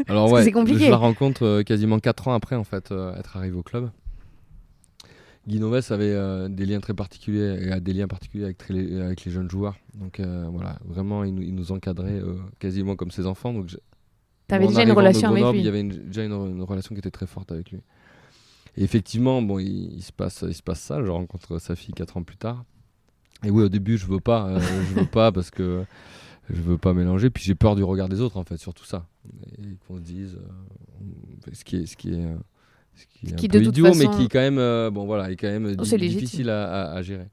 [0.08, 0.86] Alors, ouais, c'est compliqué.
[0.86, 3.89] je la rencontre euh, quasiment 4 ans après, en fait, euh, être arrivé au club.
[5.47, 8.73] Guy Noves avait euh, des liens très particuliers et a des liens particuliers avec, très-
[8.73, 9.76] les, avec les jeunes joueurs.
[9.95, 12.21] Donc voilà, vraiment, il nous, il nous encadrait
[12.60, 13.54] quasiment comme ses enfants.
[13.54, 13.76] Donc
[14.47, 15.60] T'avais déjà une relation avec lui.
[15.60, 17.80] Il y avait une- déjà une, une relation qui était très forte avec lui.
[18.78, 21.04] Et effectivement, bon, il, il se passe, il se passe ça.
[21.04, 22.63] Je rencontre sa fille 4 ans plus tard.
[23.43, 25.84] Et oui, au début, je veux pas, je veux pas parce que
[26.49, 27.29] je veux pas mélanger.
[27.29, 29.08] Puis j'ai peur du regard des autres, en fait, surtout ça.
[29.60, 32.36] Et qu'on se dise, euh, ce qui est, ce qui est, euh,
[32.95, 35.06] ce qui est Ce un qui, peu de idiot, mais qui quand même, euh, bon
[35.06, 37.27] voilà, est quand même Oh, difficile à, à- à gérer.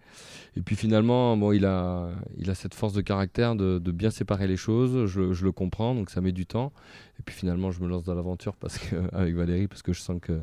[0.57, 4.11] Et puis finalement, bon, il a, il a cette force de caractère de, de bien
[4.11, 5.07] séparer les choses.
[5.07, 6.73] Je, je le comprends, donc ça met du temps.
[7.19, 10.01] Et puis finalement, je me lance dans l'aventure parce que avec Valérie, parce que je
[10.01, 10.41] sens que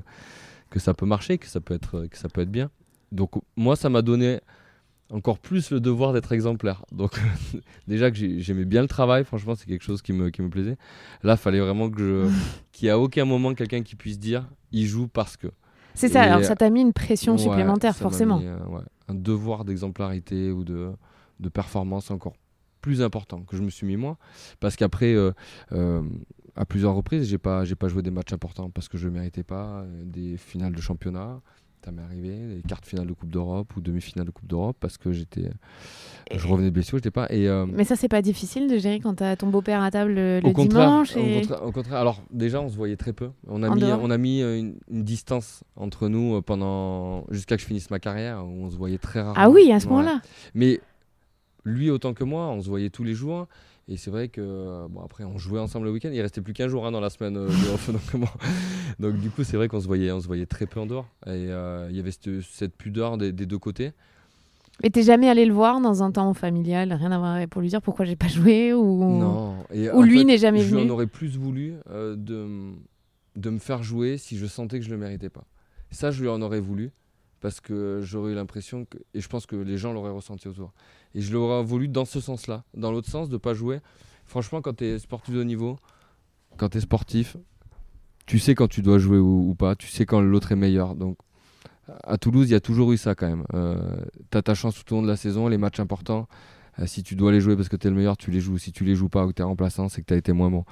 [0.70, 2.70] que ça peut marcher, que ça peut être, que ça peut être bien.
[3.14, 4.40] Donc moi, ça m'a donné
[5.12, 6.84] encore plus le devoir d'être exemplaire.
[6.92, 7.20] Donc
[7.88, 10.50] déjà que j'ai- j'aimais bien le travail, franchement, c'est quelque chose qui me, qui me
[10.50, 10.78] plaisait.
[11.24, 12.30] Là, il fallait vraiment que je,
[12.72, 15.48] qu'il y a aucun moment quelqu'un qui puisse dire, il joue parce que.
[15.96, 18.40] C'est ça, Et, alors ça t'a mis une pression Ouais, supplémentaire, forcément.
[18.40, 20.92] mis, euh, ouais, un devoir d'exemplarité ou de,
[21.40, 22.34] de performance encore
[22.82, 24.18] plus important que je me suis mis moi.
[24.60, 25.32] Parce qu'après, euh,
[25.72, 26.04] euh,
[26.56, 29.14] à plusieurs reprises, j'ai pas, j'ai pas joué des matchs importants parce que je ne
[29.14, 31.42] méritais pas des finales de championnat.
[31.88, 34.76] Ça m'est arrivé, des quarts de finale de Coupe d'Europe ou demi-finale de Coupe d'Europe
[34.78, 35.50] parce que j'étais,
[36.30, 37.28] Et- je revenais de blessure, j'étais pas.
[37.30, 40.12] Et, euh, Mais ça, c'est pas difficile de gérer quand t'as ton beau-père à table
[40.12, 42.00] le, au le contraire, dimanche au, contraire, au contraire.
[42.02, 43.30] alors déjà on se voyait très peu.
[43.48, 46.42] On a En mis, dehors on a mis euh, une, une distance entre nous euh,
[46.42, 49.36] pendant jusqu'à que je finisse ma carrière où on se voyait très rarement.
[49.38, 49.92] Ah oui, à ce Ouais.
[49.92, 50.20] moment-là.
[50.56, 50.82] Mais
[51.64, 53.48] lui autant que moi, on se voyait tous les jours.
[53.90, 56.10] Et c'est vrai que euh, bon après on jouait ensemble le week-end.
[56.12, 58.28] Il restait plus qu'un jour hein, dans la semaine euh, de off, donc, bon.
[59.00, 61.08] Donc, du coup c'est vrai qu'on se voyait, on se voyait très peu en dehors.
[61.26, 63.94] Et euh, il y avait cette, cette pudeur des, des deux côtés.
[64.84, 67.70] Mais t'es jamais allé le voir dans un temps familial, rien à voir pour lui
[67.70, 69.20] dire pourquoi j'ai pas joué ou...
[69.20, 69.56] Non.
[69.74, 70.86] Et Ou lui n'est jamais je venu.
[70.86, 72.74] en aurais plus voulu euh, de,
[73.36, 75.46] de me faire jouer si je sentais que je le méritais pas.
[75.90, 76.92] Ça, je lui en aurais voulu.
[77.40, 80.74] Parce que j'aurais eu l'impression que et je pense que les gens l'auraient ressenti autour.
[81.14, 83.80] Et je l'aurais voulu dans ce sens-là, dans l'autre sens de pas jouer.
[84.26, 85.78] Franchement, quand tu es sportif de haut niveau,
[86.58, 87.38] quand tu es sportif,
[88.26, 90.96] tu sais quand tu dois jouer ou, pas, tu sais quand l'autre est meilleur.
[90.96, 91.18] Donc
[92.04, 93.46] à Toulouse, il y a toujours eu ça quand même.
[93.54, 93.96] Euh,
[94.32, 96.28] tu as ta chance tout au long de la saison, les matchs importants.
[96.80, 98.58] Euh, si tu dois les jouer parce que tu es le meilleur, tu les joues.
[98.58, 100.34] Si tu les joues pas ou que tu es remplaçant, c'est que tu as été
[100.34, 100.66] moins bon.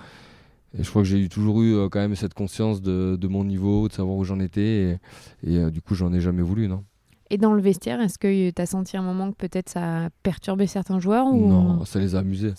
[0.77, 3.87] Et je crois que j'ai toujours eu euh, quand même cette conscience de, mon niveau,
[3.87, 4.99] de savoir où j'en étais.
[5.43, 6.83] Et, euh, du coup, j'en ai jamais voulu, non.
[7.31, 10.09] Et dans le vestiaire, est-ce que tu as senti un moment que peut-être ça a
[10.21, 11.49] perturbé certains joueurs ou...
[11.49, 12.53] Non, ça les a amusés.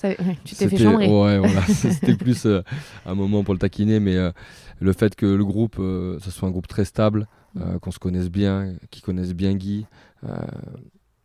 [0.44, 1.07] tu t'es fait chambrer.
[1.07, 1.62] Ouais, voilà.
[1.68, 2.62] C'était plus euh,
[3.05, 4.16] un moment pour le taquiner, mais
[4.81, 7.29] le fait que le groupe, ce soit un groupe très stable,
[7.81, 9.87] qu'on se connaisse bien, qu'ils connaissent bien Guy,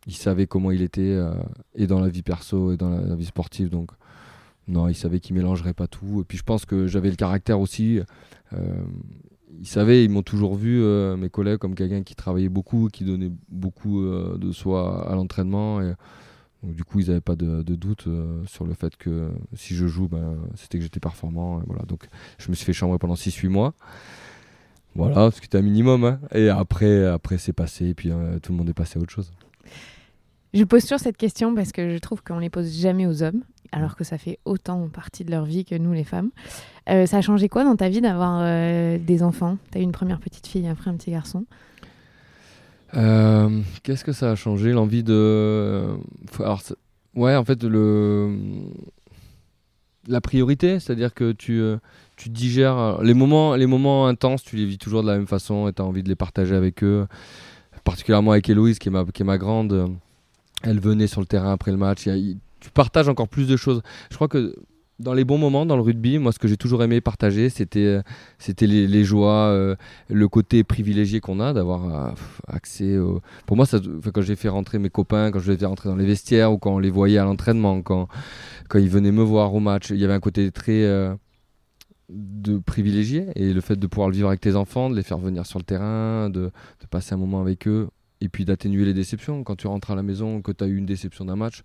[0.06, 1.18] ils savaient comment il était,
[1.74, 3.70] et dans la vie perso et dans la vie sportive.
[3.70, 3.90] Donc
[4.68, 6.20] non, il savait qu'il mélangerait pas tout.
[6.20, 8.00] Et puis je pense que j'avais le caractère aussi.
[8.52, 8.56] Euh,
[9.60, 13.04] ils savaient, ils m'ont toujours vu, euh, mes collègues, comme quelqu'un qui travaillait beaucoup, qui
[13.04, 15.80] donnait beaucoup euh, de soi à l'entraînement.
[15.80, 15.94] Et
[16.62, 18.08] du coup, ils n'avaient pas de, doute
[18.46, 21.60] sur le fait que si je joue, ben, c'était que j'étais performant.
[21.60, 21.82] Et voilà.
[21.82, 23.74] Donc je me suis fait chambrer pendant 6-8 mois.
[24.94, 26.04] Voilà, ce qui était un minimum.
[26.04, 26.20] Hein.
[26.34, 28.10] Et après, après c'est passé, et puis
[28.42, 29.32] tout le monde est passé à autre chose.
[30.54, 33.22] Je pose toujours cette question parce que je trouve qu'on ne les pose jamais aux
[33.22, 33.42] hommes
[33.72, 36.30] alors que ça fait autant partie de leur vie que nous les femmes.
[36.88, 39.58] Euh, ça a changé quoi dans ta vie d'avoir euh, des enfants?
[39.70, 41.44] Tu as eu une première petite fille, après un petit garçon?
[42.94, 44.72] Euh, Qu'est-ce que ça a changé?
[44.72, 45.96] L'envie de.
[47.14, 48.36] Ouais, en fait, le...
[50.08, 51.62] la priorité, c'est-à-dire que tu,
[52.16, 53.02] tu digères.
[53.02, 55.80] Les moments, les moments intenses, tu les vis toujours de la même façon et tu
[55.80, 57.06] as envie de les partager avec eux.
[57.84, 59.90] Particulièrement avec Héloïse, qui est ma, qui est ma grande.
[60.62, 62.06] Elle venait sur le terrain après le match.
[62.62, 63.82] Tu partages encore plus de choses.
[64.10, 64.54] Je crois que
[64.98, 67.80] dans les bons moments dans le rugby, moi ce que j'ai toujours aimé partager, c'était
[67.80, 68.02] euh,
[68.60, 69.74] les, joies, euh,
[70.08, 72.12] le côté privilégié qu'on a d'avoir euh,
[72.46, 72.98] accès.
[72.98, 73.20] Au...
[73.46, 75.96] Pour moi, quand j'ai fait rentrer mes copains, quand je les ai fait rentrer dans
[75.96, 78.06] les vestiaires ou quand on les voyait à l'entraînement, quand
[78.68, 80.86] quand ils venaient me voir au match, il y avait un côté très
[82.08, 85.18] de privilégié et le fait de pouvoir le vivre avec tes enfants, de les faire
[85.18, 87.88] venir sur le terrain, de, de passer un moment avec eux
[88.20, 89.42] et puis d'atténuer les déceptions.
[89.44, 91.64] Quand tu rentres à la maison, que tu as eu une déception d'un match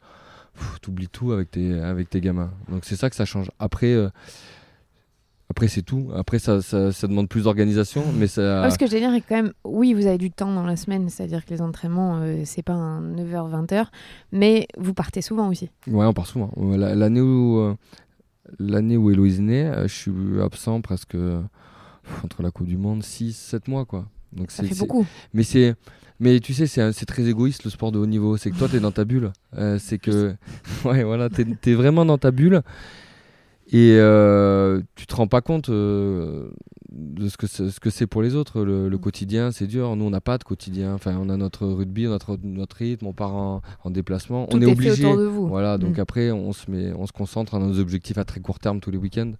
[0.82, 2.52] t'oublies tout avec tes, avec tes gamins.
[2.70, 3.52] Donc c'est ça que ça change.
[3.60, 4.10] Après, euh,
[5.50, 6.10] après c'est tout.
[6.16, 8.04] Après, ça, ça, demande plus d'organisation.
[8.16, 8.70] mais ça...
[8.70, 10.76] ce que je veux dire c'est quand même, oui, vous avez du temps dans la
[10.76, 13.88] semaine, c'est-à-dire que les entraînements, euh, c'est pas un 9h-20h,
[14.32, 15.70] mais vous partez souvent aussi.
[15.88, 16.52] Ouais, on part souvent.
[16.58, 17.76] L'année où, euh,
[18.60, 21.16] l'année où Héloïse est née, je suis absent presque
[22.24, 23.86] entre la Coupe du Monde 6-7 mois.
[23.86, 24.06] Quoi.
[24.34, 25.06] Donc ça fait beaucoup.
[25.34, 25.76] Mais c'est
[26.20, 28.38] mais tu sais, c'est très égoïste le sport de haut niveau.
[28.38, 29.32] C'est que toi, tu es dans ta bulle.
[29.58, 30.34] Euh, c'est que.
[30.86, 32.62] ouais, voilà, tu es, vraiment dans ta bulle.
[33.72, 36.50] Et euh, tu te rends pas compte euh,
[36.90, 38.62] de ce que ce que c'est pour les autres.
[38.64, 39.96] Le, quotidien, c'est dur.
[39.96, 40.96] Nous, on n'a pas de quotidien.
[40.96, 44.48] Enfin, on a notre rugby, notre, notre rythme, on part en, déplacement.
[44.52, 44.96] on est, obligé.
[44.96, 45.48] Fait autour de vous.
[45.48, 46.02] Voilà, donc mm.
[46.02, 48.90] après, on se, met, on se concentre à nos objectifs à très court terme tous
[48.90, 49.34] les week-ends.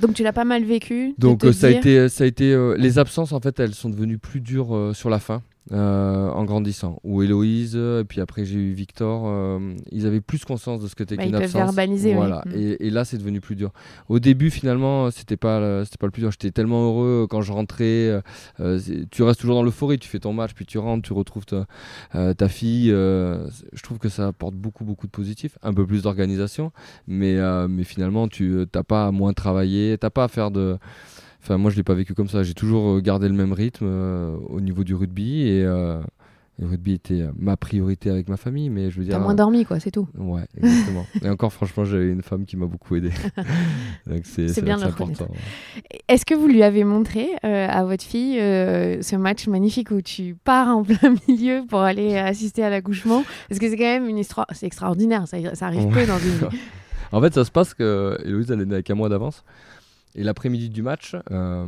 [0.00, 1.14] Donc tu l'as pas mal vécu.
[1.18, 4.42] Donc ça, a été, ça a été, les absences en fait, elles sont devenues plus
[4.42, 5.42] dures sur la fin.
[5.72, 7.00] Euh, en grandissant.
[7.02, 9.24] Ou Héloïse, et puis après j'ai eu Victor.
[9.26, 11.54] Euh, ils avaient plus conscience de ce que c'était bah, qu'une absence.
[11.54, 12.14] verbaliser.
[12.14, 12.42] Voilà.
[12.46, 12.76] Mm.
[12.78, 13.72] Et, là, c'est devenu plus dur.
[14.08, 16.30] Au début, finalement, c'était pas, c'était pas le plus dur.
[16.30, 18.22] J'étais tellement heureux quand je rentrais.
[18.60, 19.98] Euh, tu restes toujours dans l'euphorie.
[19.98, 21.66] Tu fais ton match, puis tu rentres, tu retrouves ta,
[22.34, 22.90] ta fille.
[22.90, 25.58] je trouve que ça apporte beaucoup, beaucoup de positifs.
[25.64, 26.70] Un peu plus d'organisation,
[27.08, 30.78] mais, mais finalement, tu n'as pas à moins travailler, t'as pas à faire de
[31.46, 32.42] Enfin, moi, je l'ai pas vécu comme ça.
[32.42, 36.00] J'ai toujours euh, gardé le même rythme euh, au niveau du rugby et euh,
[36.58, 39.12] le rugby était ma priorité avec ma famille, mais je veux dire.
[39.14, 40.08] T'as moins dormi, quoi, c'est tout.
[40.18, 41.06] Ouais, exactement.
[41.22, 43.12] et encore, franchement, j'avais une femme qui m'a beaucoup aidé.
[44.24, 45.28] c'est bien important.
[46.08, 50.76] Est-ce que vous lui avez montré à votre fille ce match magnifique où tu pars
[50.76, 53.22] en plein milieu pour aller assister à l'accouchement?
[53.48, 55.28] Parce que c'est quand même une histoire, c'est extraordinaire.
[55.28, 56.58] Ça, ça arrive peu dans une vie.
[57.12, 59.44] en fait, ça se passe que Héloïse, elle est née avec un mois d'avance.
[60.16, 61.66] Et l'après-midi du match, euh,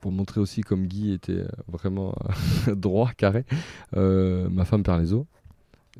[0.00, 2.14] pour montrer aussi comme Guy était vraiment
[2.68, 3.44] euh, droit, carré,
[3.96, 5.24] euh, ma femme perd les os.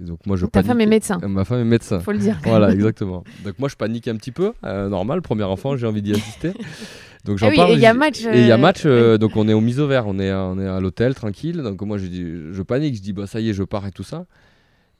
[0.00, 1.18] Et donc moi je Ta femme est médecin.
[1.18, 2.00] ma femme est médecin.
[2.00, 2.38] Faut le dire.
[2.44, 3.24] Voilà, exactement.
[3.44, 6.52] Donc moi je panique un petit peu, normal, premier enfant, j'ai envie d'y assister.
[7.26, 7.72] Donc j'en ah parle.
[7.72, 8.24] Et il y a match.
[8.24, 10.58] Et il y a match, donc on est au mise au vert, on est, on
[10.58, 11.58] est à l'hôtel tranquille.
[11.58, 13.92] Donc moi je, dis, je panique, je dis bah ça y est, je pars et
[13.92, 14.24] tout ça.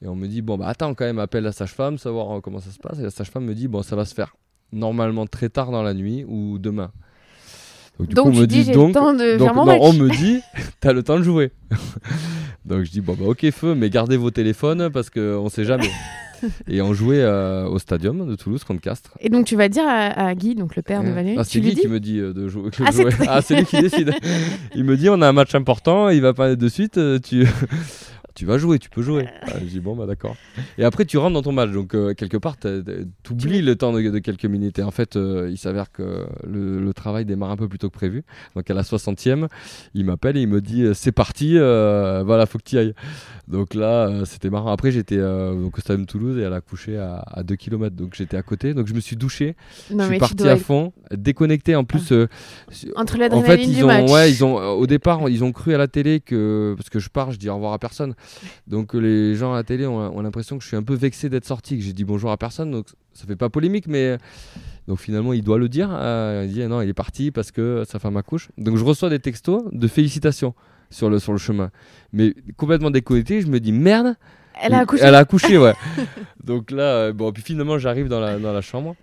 [0.03, 2.69] Et on me dit bon bah attends quand même, appelle la sage-femme, savoir comment ça
[2.69, 2.99] se passe.
[2.99, 4.35] Et la sage-femme me dit bon ça va se faire
[4.71, 6.91] normalement très tard dans la nuit ou demain.
[7.99, 10.09] Donc, du coup, on me dit, donc, le temps de faire mon non, on me
[10.09, 10.39] dit,
[10.79, 11.51] t'as le temps de jouer.
[12.65, 15.89] donc je dis bon bah ok feu, mais gardez vos téléphones parce qu'on sait jamais.
[16.67, 19.11] et on jouait euh, au stadium de Toulouse contre Castres.
[19.19, 21.35] Et donc tu vas dire à, Guy, donc le père de Valérie.
[21.37, 22.69] Ah, c'est Guy qui me dit euh, de jouer.
[22.79, 22.89] Ah,
[23.27, 24.13] ah, c'est lui qui décide.
[24.75, 26.99] il me dit on a un match important, il va pas de suite.
[27.23, 27.45] Tu
[28.41, 29.27] tu vas jouer, tu peux jouer.
[29.43, 30.35] Ah, je dis bon, bah d'accord.
[30.79, 31.69] Et après, tu rentres dans ton match.
[31.69, 32.67] Donc, euh, quelque part, tu
[33.29, 34.79] oublies le temps de, quelques minutes.
[34.79, 37.93] Et en fait, euh, il s'avère que le, travail démarre un peu plus tôt que
[37.93, 38.23] prévu.
[38.55, 39.47] Donc, à la 60e,
[39.93, 42.95] il m'appelle et il me dit euh, c'est parti, voilà, faut que tu ailles.
[43.47, 44.71] Donc là, c'était marrant.
[44.71, 47.95] Après, j'étais au Stade de Toulouse et elle a couché à, 2 km.
[47.95, 48.73] Donc, j'étais à côté.
[48.73, 49.55] Donc, je me suis douché.
[49.91, 51.75] je suis parti à fond, déconnecté.
[51.75, 52.11] En plus,
[52.95, 55.77] entre l'adrénaline en fait, ils ont, Ouais, ils ont, au départ, ils ont cru à
[55.77, 58.15] la télé que parce que je pars, je dis au revoir à personne.
[58.67, 61.45] Donc les gens à la télé ont, l'impression que je suis un peu vexé d'être
[61.45, 62.71] sorti, que j'ai dit bonjour à personne.
[62.71, 64.17] Donc ça fait pas polémique, mais
[64.87, 65.89] donc finalement il doit le dire.
[65.91, 68.49] Euh, il dit non, il est parti parce que sa femme accouche.
[68.57, 70.53] Donc je reçois des textos de félicitations
[70.89, 71.71] sur le, sur le chemin.
[72.13, 74.15] Mais complètement déconnecté, je me dis merde.
[74.61, 75.03] Elle a accouché.
[75.03, 75.73] Elle a accouché, ouais.
[76.43, 78.95] donc là, euh, bon, puis finalement j'arrive dans la, dans la chambre.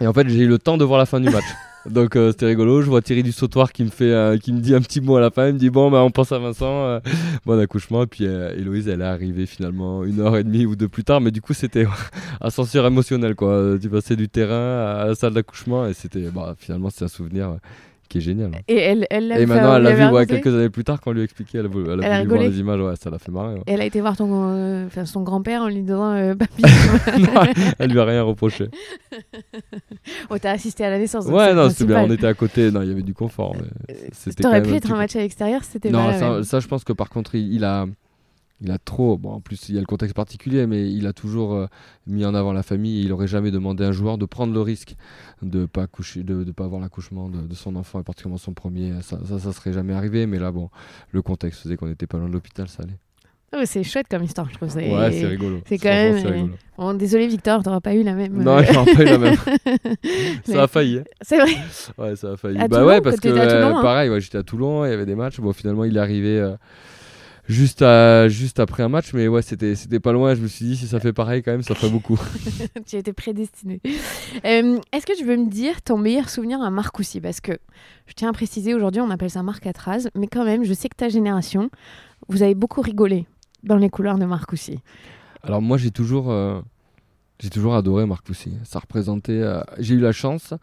[0.00, 1.44] Et en fait, j'ai eu le temps de voir la fin du match.
[1.86, 2.82] Donc euh, c'était rigolo.
[2.82, 5.16] Je vois Thierry du Sautoir qui me fait, euh, qui me dit un petit mot
[5.16, 5.48] à la fin.
[5.48, 6.84] Il me dit bon, bah, on pense à Vincent.
[6.86, 7.00] Euh,
[7.44, 8.04] bon accouchement.
[8.04, 11.20] Et puis Héloïse, elle est arrivée finalement une heure et demie ou deux plus tard.
[11.20, 11.86] Mais du coup, c'était
[12.40, 13.76] ascenseur émotionnel quoi.
[13.80, 17.56] Tu passais du terrain à la salle d'accouchement et c'était, bah, finalement, c'est un souvenir
[18.14, 18.52] qui est génial.
[18.54, 18.60] Hein.
[18.68, 21.22] Et elle, elle Et maintenant, elle l'a vu quelques années plus tard quand on lui
[21.22, 21.58] a expliqué.
[21.58, 23.60] Elle a, elle a, voulu voir les images, ouais, ça l'a fait marrer.
[23.66, 26.62] Elle a été voir ton, euh, son grand-père en lui disant euh, Papy.
[27.80, 28.68] elle lui a rien reproché.
[30.30, 31.26] oh, t'as assisté à la naissance.
[31.26, 32.04] Ouais, non, c'était bien.
[32.04, 32.70] On était à côté.
[32.70, 33.56] Non, il y avait du confort.
[33.90, 33.94] Euh,
[34.40, 37.10] t'aurais pu être un match à l'extérieur, c'était Non, ça, ça, je pense que par
[37.10, 37.86] contre, il a
[38.60, 41.12] il a trop, bon en plus il y a le contexte particulier, mais il a
[41.12, 41.66] toujours euh,
[42.06, 43.04] mis en avant la famille.
[43.04, 44.96] il aurait jamais demandé à un joueur de prendre le risque
[45.42, 48.92] de pas coucher, de, de pas avoir l'accouchement de, son enfant et particulièrement son premier.
[49.02, 50.26] Ça, ça, ça, serait jamais arrivé.
[50.26, 50.70] Mais là, bon,
[51.10, 52.98] le contexte faisait qu'on n'était pas loin de l'hôpital, ça allait.
[53.56, 54.74] Ah c'est chouette comme histoire, je trouve.
[54.74, 55.60] Ouais, c'est rigolo.
[55.66, 56.56] C'est quand même.
[56.76, 58.42] Bon, désolé Victor, t'auras pas eu la même.
[58.42, 59.36] Non, j'aurais pas eu la même.
[60.44, 60.98] ça a failli.
[60.98, 61.04] Hein.
[61.22, 61.52] C'est vrai.
[61.96, 62.58] Ouais, ça a failli.
[62.68, 63.80] bah ouais, parce que euh, hein.
[63.80, 65.38] pareil, ouais, j'étais à Toulon, il y avait des matchs.
[65.38, 66.40] Bon, finalement, il est arrivé.
[66.40, 66.56] Euh,
[67.48, 70.34] juste, à, juste après un match, mais ouais, c'était, c'était pas loin.
[70.34, 72.18] Je me suis dit, si ça fait pareil, quand même, ça fait beaucoup.
[72.86, 73.80] tu étais prédestiné.
[74.44, 77.52] Euh, est-ce que tu veux me dire ton meilleur souvenir à Marcoussis Parce que
[78.06, 80.88] je tiens à préciser, aujourd'hui, on appelle ça Marc Atraz, mais quand même, je sais
[80.88, 81.70] que ta génération,
[82.28, 83.26] vous avez beaucoup rigolé
[83.62, 84.80] dans les couleurs de Marcoussis.
[85.42, 86.60] Alors, moi, j'ai toujours, euh,
[87.40, 88.54] j'ai toujours adoré Marcoussis.
[88.64, 89.32] Ça représentait.
[89.32, 90.54] Euh, j'ai eu la chance.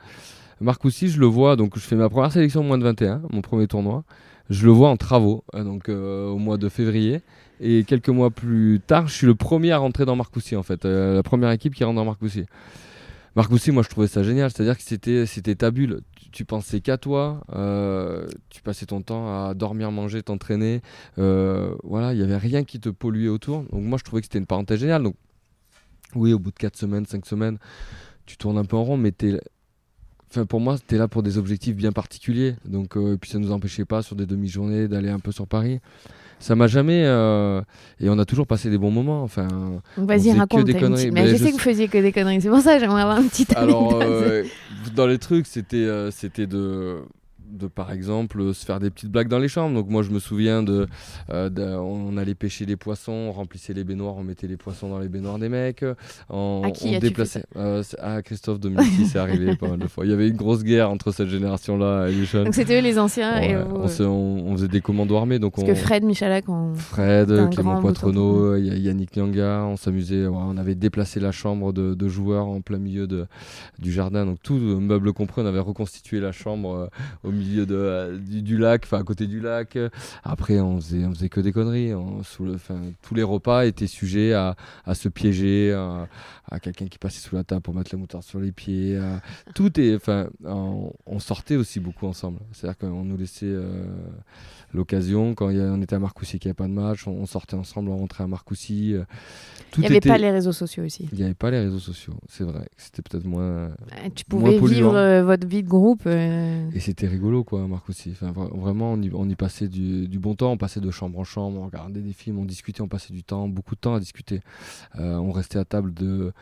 [0.60, 3.68] Marcoussis, je le vois, donc je fais ma première sélection moins de 21, mon premier
[3.68, 4.04] tournoi
[4.50, 7.22] je le vois en travaux, euh, donc euh, au mois de février.
[7.60, 10.86] Et quelques mois plus tard, je suis le premier à rentrer dans Marcoussis, en fait,
[10.86, 12.46] euh, la première équipe qui rentre dans Marcoussis.
[13.36, 16.02] Marcoussis, moi je trouvais ça génial, c'est-à-dire que c'était, c'était ta bulle.
[16.34, 17.42] Tu, pensais qu'à toi,
[18.50, 20.82] tu passais ton temps à dormir, manger, t'entraîner.
[21.16, 23.64] voilà, il n'y avait rien qui te polluait autour.
[23.72, 25.08] Donc moi je trouvais que c'était une parenthèse géniale.
[26.16, 27.58] Oui, au bout de 4 semaines, 5 semaines,
[28.26, 29.38] tu tournes un peu en rond, mais tu
[30.32, 32.56] Enfin, pour moi, c'était là pour des objectifs bien particuliers.
[32.66, 35.34] Donc, euh, et puis ça ne nous empêchait pas sur des demi-journées d'aller un peu
[35.34, 35.82] sur Paris.
[36.40, 37.04] Ça m'a jamais.
[37.06, 37.62] Euh,
[38.00, 39.24] et on a toujours passé des bons moments.
[39.24, 40.64] Enfin, vas-y, raconte.
[40.64, 41.12] Des conneries.
[41.12, 42.40] Mais, je, sais que vous faisiez que des conneries.
[42.40, 44.44] C'est pour ça que j'aimerais avoir un petit Alors, euh,
[44.96, 47.02] dans les trucs, c'était c'était de
[47.52, 49.76] de par exemple se faire des petites blagues dans les chambres.
[49.76, 50.88] Donc moi je me souviens de,
[51.30, 55.00] euh, on allait pêcher les poissons, on remplissait les baignoires, on mettait les poissons dans
[55.00, 55.86] les baignoires des mecs,
[56.30, 57.44] on, à qui on déplaçait.
[57.56, 60.06] Euh, à Christophe Dominici, c'est arrivé pas mal de fois.
[60.06, 62.46] Il y avait une grosse guerre entre cette génération-là et les jeunes.
[62.46, 65.40] Donc c'était eux les anciens et on, on, faisait des commandos armés.
[65.40, 66.74] Donc Parce que Fred Michalak, on...
[66.76, 72.48] Fred, Clément Poitrenaud, Yannick Nyanga, on s'amusait, on avait déplacé la chambre de, de, joueurs
[72.48, 73.26] en plein milieu de,
[73.80, 74.26] du jardin.
[74.26, 76.88] Donc tout meuble compris, on avait reconstitué la chambre euh,
[77.28, 79.78] au milieu de du, lac, enfin à côté du lac.
[80.24, 81.92] Après, on faisait, on faisait que des conneries.
[82.24, 82.58] sous le,
[83.02, 87.44] tous les repas étaient sujets à, à se piéger, à, quelqu'un qui passait sous la
[87.44, 89.00] table pour mettre la moutarde sur les pieds.
[89.56, 92.40] tout est, enfin, on, sortait aussi beaucoup ensemble.
[92.52, 93.86] C'est-à-dire qu'on nous laissait euh,
[94.74, 95.34] l'occasion.
[95.36, 97.98] Quand on était à Marcoussis, qu'il n'y avait pas de match, on, sortait ensemble, on
[97.98, 98.94] rentrait à Marcoussis.
[98.94, 99.04] Euh,
[99.78, 101.08] il n'y avait pas les réseaux sociaux aussi.
[101.12, 102.68] Il n'y avait pas les réseaux sociaux, c'est vrai.
[102.78, 103.72] C'était peut-être moins.
[104.16, 106.06] Tu pouvais vivre euh, votre vie de groupe.
[106.08, 108.12] Et c'était rigolo, quoi, Marcoussis.
[108.12, 110.52] Enfin, vraiment, on y, passait du, bon temps.
[110.52, 113.24] On passait de chambre en chambre, on regardait des films, on discutait, on passait du
[113.24, 114.42] temps, beaucoup de temps à discuter.
[114.96, 116.34] on restait à table de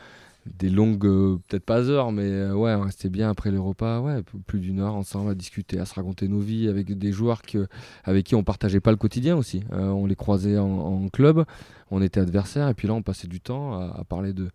[0.57, 3.99] des longues, euh, peut-être pas heures, mais euh, ouais, on restait bien après le repas,
[3.99, 7.41] ouais, plus d'une heure ensemble à discuter, à se raconter nos vies avec des joueurs
[7.41, 7.67] que,
[8.03, 9.63] avec qui on partageait pas le quotidien aussi.
[9.73, 11.45] Euh, on les croisait en, club,
[11.91, 14.49] on était adversaires, et puis là on passait du temps à, parler de,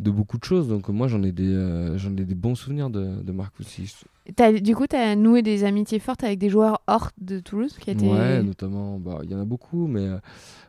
[0.00, 0.68] de beaucoup de choses.
[0.68, 3.94] Donc moi, j'en ai, des, euh, j'en ai des bons souvenirs de, de Marcoussis.
[4.36, 7.76] T'as- du coup, tu as noué des amitiés fortes avec des joueurs hors de Toulouse
[7.80, 8.06] qui étaient...
[8.06, 10.18] Ouais, notamment, bah, il y en a beaucoup, mais euh,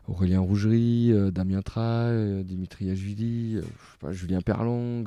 [0.08, 3.58] Aurélien Rougerie, euh, Damien Traille, Dimitri Ajvili,
[4.10, 5.04] Julien Perlong,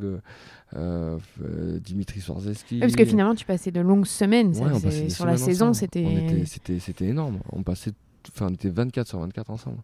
[1.83, 2.75] Dimitri Swarzeski.
[2.75, 4.49] Ouais, parce que finalement, tu passais de longues semaines.
[4.57, 6.03] Ouais, c'est- sur la saison, c'était...
[6.03, 7.39] Était- C'était c'était énorme.
[7.51, 7.91] On passait,
[8.29, 9.77] enfin, on était 24 sur 24 ensemble.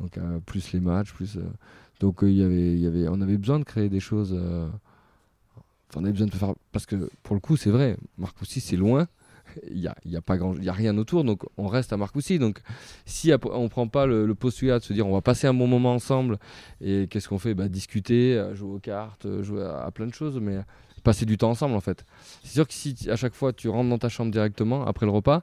[0.00, 1.38] Donc plus les matchs, plus.
[2.00, 4.34] Donc euh, y avait, on avait besoin de créer des choses.
[4.38, 4.68] euh,
[5.90, 7.96] Enfin, on avait besoin de faire parce que pour le coup, c'est vrai.
[8.18, 9.08] Marcoussis, c'est loin.
[9.70, 11.24] Il y a, y a grand, a rien autour.
[11.24, 12.38] Donc on reste à Marcoussis.
[12.38, 12.60] Donc
[13.06, 15.66] si on prend pas le, le postulat de se dire on va passer un bon
[15.66, 16.38] moment ensemble
[16.82, 17.54] et qu'est-ce qu'on fait?
[17.54, 20.58] Bah, discuter, euh, jouer aux cartes, jouer à, plein de choses, mais
[21.04, 22.04] passer du temps ensemble en fait.
[22.44, 25.12] C'est sûr que si à chaque fois tu rentres dans ta chambre directement après le
[25.12, 25.42] repas,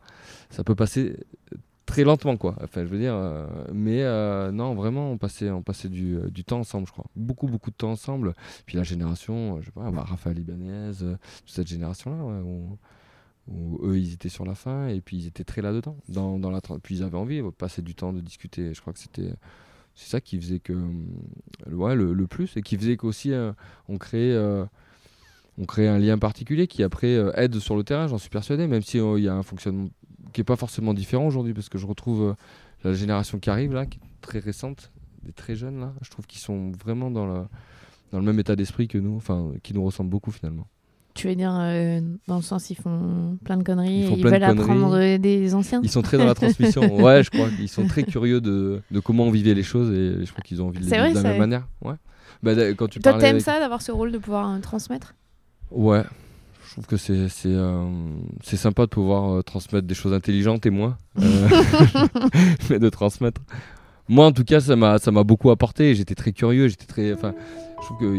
[0.51, 1.17] ça peut passer
[1.95, 2.55] très lentement quoi.
[2.61, 6.29] Enfin, je veux dire, euh, mais euh, non, vraiment, on passait, on passait du, euh,
[6.29, 7.05] du temps ensemble, je crois.
[7.15, 8.33] Beaucoup, beaucoup de temps ensemble.
[8.65, 12.41] Puis la génération, je sais pas, bah, Raphaël toute cette génération-là,
[13.47, 15.95] où, eux, ils étaient sur la fin et puis ils étaient très là-dedans.
[16.09, 18.73] Dans, dans la, puis ils avaient envie de passer du temps, de discuter.
[18.73, 19.33] Je crois que c'était.
[19.93, 20.73] C'est ça qui faisait que.
[21.71, 22.57] Ouais, le, le plus.
[22.57, 23.53] Et qui faisait qu'aussi, euh,
[23.87, 24.65] on euh,
[25.57, 28.81] on crée un lien particulier qui après aide sur le terrain, j'en suis persuadé, même
[28.81, 29.89] si euh, il y a un fonctionnement
[30.33, 32.33] qui est pas forcément différent aujourd'hui, parce que je retrouve euh,
[32.83, 34.91] la génération qui arrive là, qui est très récente,
[35.23, 37.41] des très jeunes là, je trouve qu'ils sont vraiment dans le,
[38.11, 40.67] dans le même état d'esprit que nous, enfin qui nous ressemblent beaucoup finalement.
[41.15, 44.23] Tu veux dire, euh, dans le sens, ils font plein de conneries, Ils et ils
[44.23, 47.49] de veulent apprendre euh, des anciens Ils sont très dans la transmission, ouais, je crois
[47.51, 50.61] qu'ils sont très curieux de, de comment on vivait les choses et je crois qu'ils
[50.61, 51.67] ont envie de les vivre vrai, de la même manière.
[51.81, 51.93] Ouais.
[52.43, 55.15] Bah, quand tu Toi, t'aimes avec- ça, d'avoir ce rôle de pouvoir euh, transmettre?
[55.71, 56.03] Ouais,
[56.75, 57.87] trouve que c'est c'est euh,
[58.43, 61.47] sympa de pouvoir euh, transmettre des choses intelligentes et moins, euh,
[62.69, 63.41] mais de transmettre.
[64.09, 65.95] Moi, en tout cas, ça m'a ça m'a beaucoup apporté.
[65.95, 67.33] J'étais très curieux, j'étais très, enfin,
[67.79, 68.17] je trouve que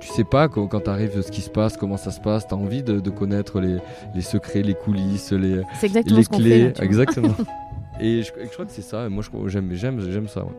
[0.00, 2.48] tu sais pas quand, quand t'arrives ce qui se passe, comment ça se passe.
[2.48, 3.78] T'as envie de, de connaître les,
[4.16, 6.36] les secrets, les coulisses, les exactement les fait.
[6.36, 7.36] clés, là, tu exactement.
[8.00, 9.06] et je, je crois que c'est ça.
[9.06, 10.44] Et moi, je j'aime j'aime j'aime ça.
[10.44, 10.50] ouais.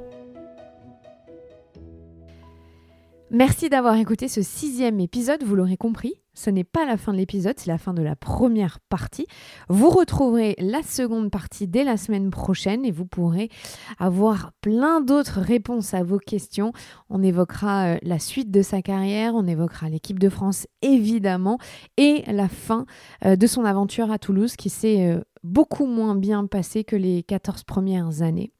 [3.31, 5.43] Merci d'avoir écouté ce sixième épisode.
[5.43, 8.15] Vous l'aurez compris, ce n'est pas la fin de l'épisode, c'est la fin de la
[8.15, 9.27] première partie.
[9.69, 13.49] Vous retrouverez la seconde partie dès la semaine prochaine et vous pourrez
[13.99, 16.73] avoir plein d'autres réponses à vos questions.
[17.09, 21.59] On évoquera euh, la suite de sa carrière, on évoquera l'équipe de France évidemment
[21.97, 22.85] et la fin
[23.25, 27.23] euh, de son aventure à Toulouse qui s'est euh, beaucoup moins bien passée que les
[27.23, 28.51] 14 premières années.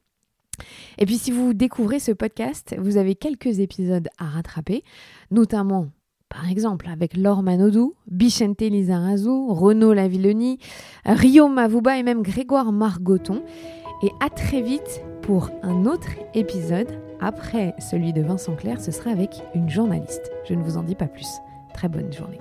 [1.00, 4.84] Et puis si vous découvrez ce podcast, vous avez quelques épisodes à rattraper,
[5.32, 5.88] notamment
[6.34, 10.58] par exemple avec Laure Manodou, Bichente Lizarazu, Renaud Lavilloni,
[11.06, 13.44] Rio Mavuba et même Grégoire Margoton.
[14.02, 17.00] Et à très vite pour un autre épisode.
[17.22, 20.32] Après celui de Vincent Clerc, ce sera avec une journaliste.
[20.50, 21.30] Je ne vous en dis pas plus.
[21.74, 22.40] Très bonne journée.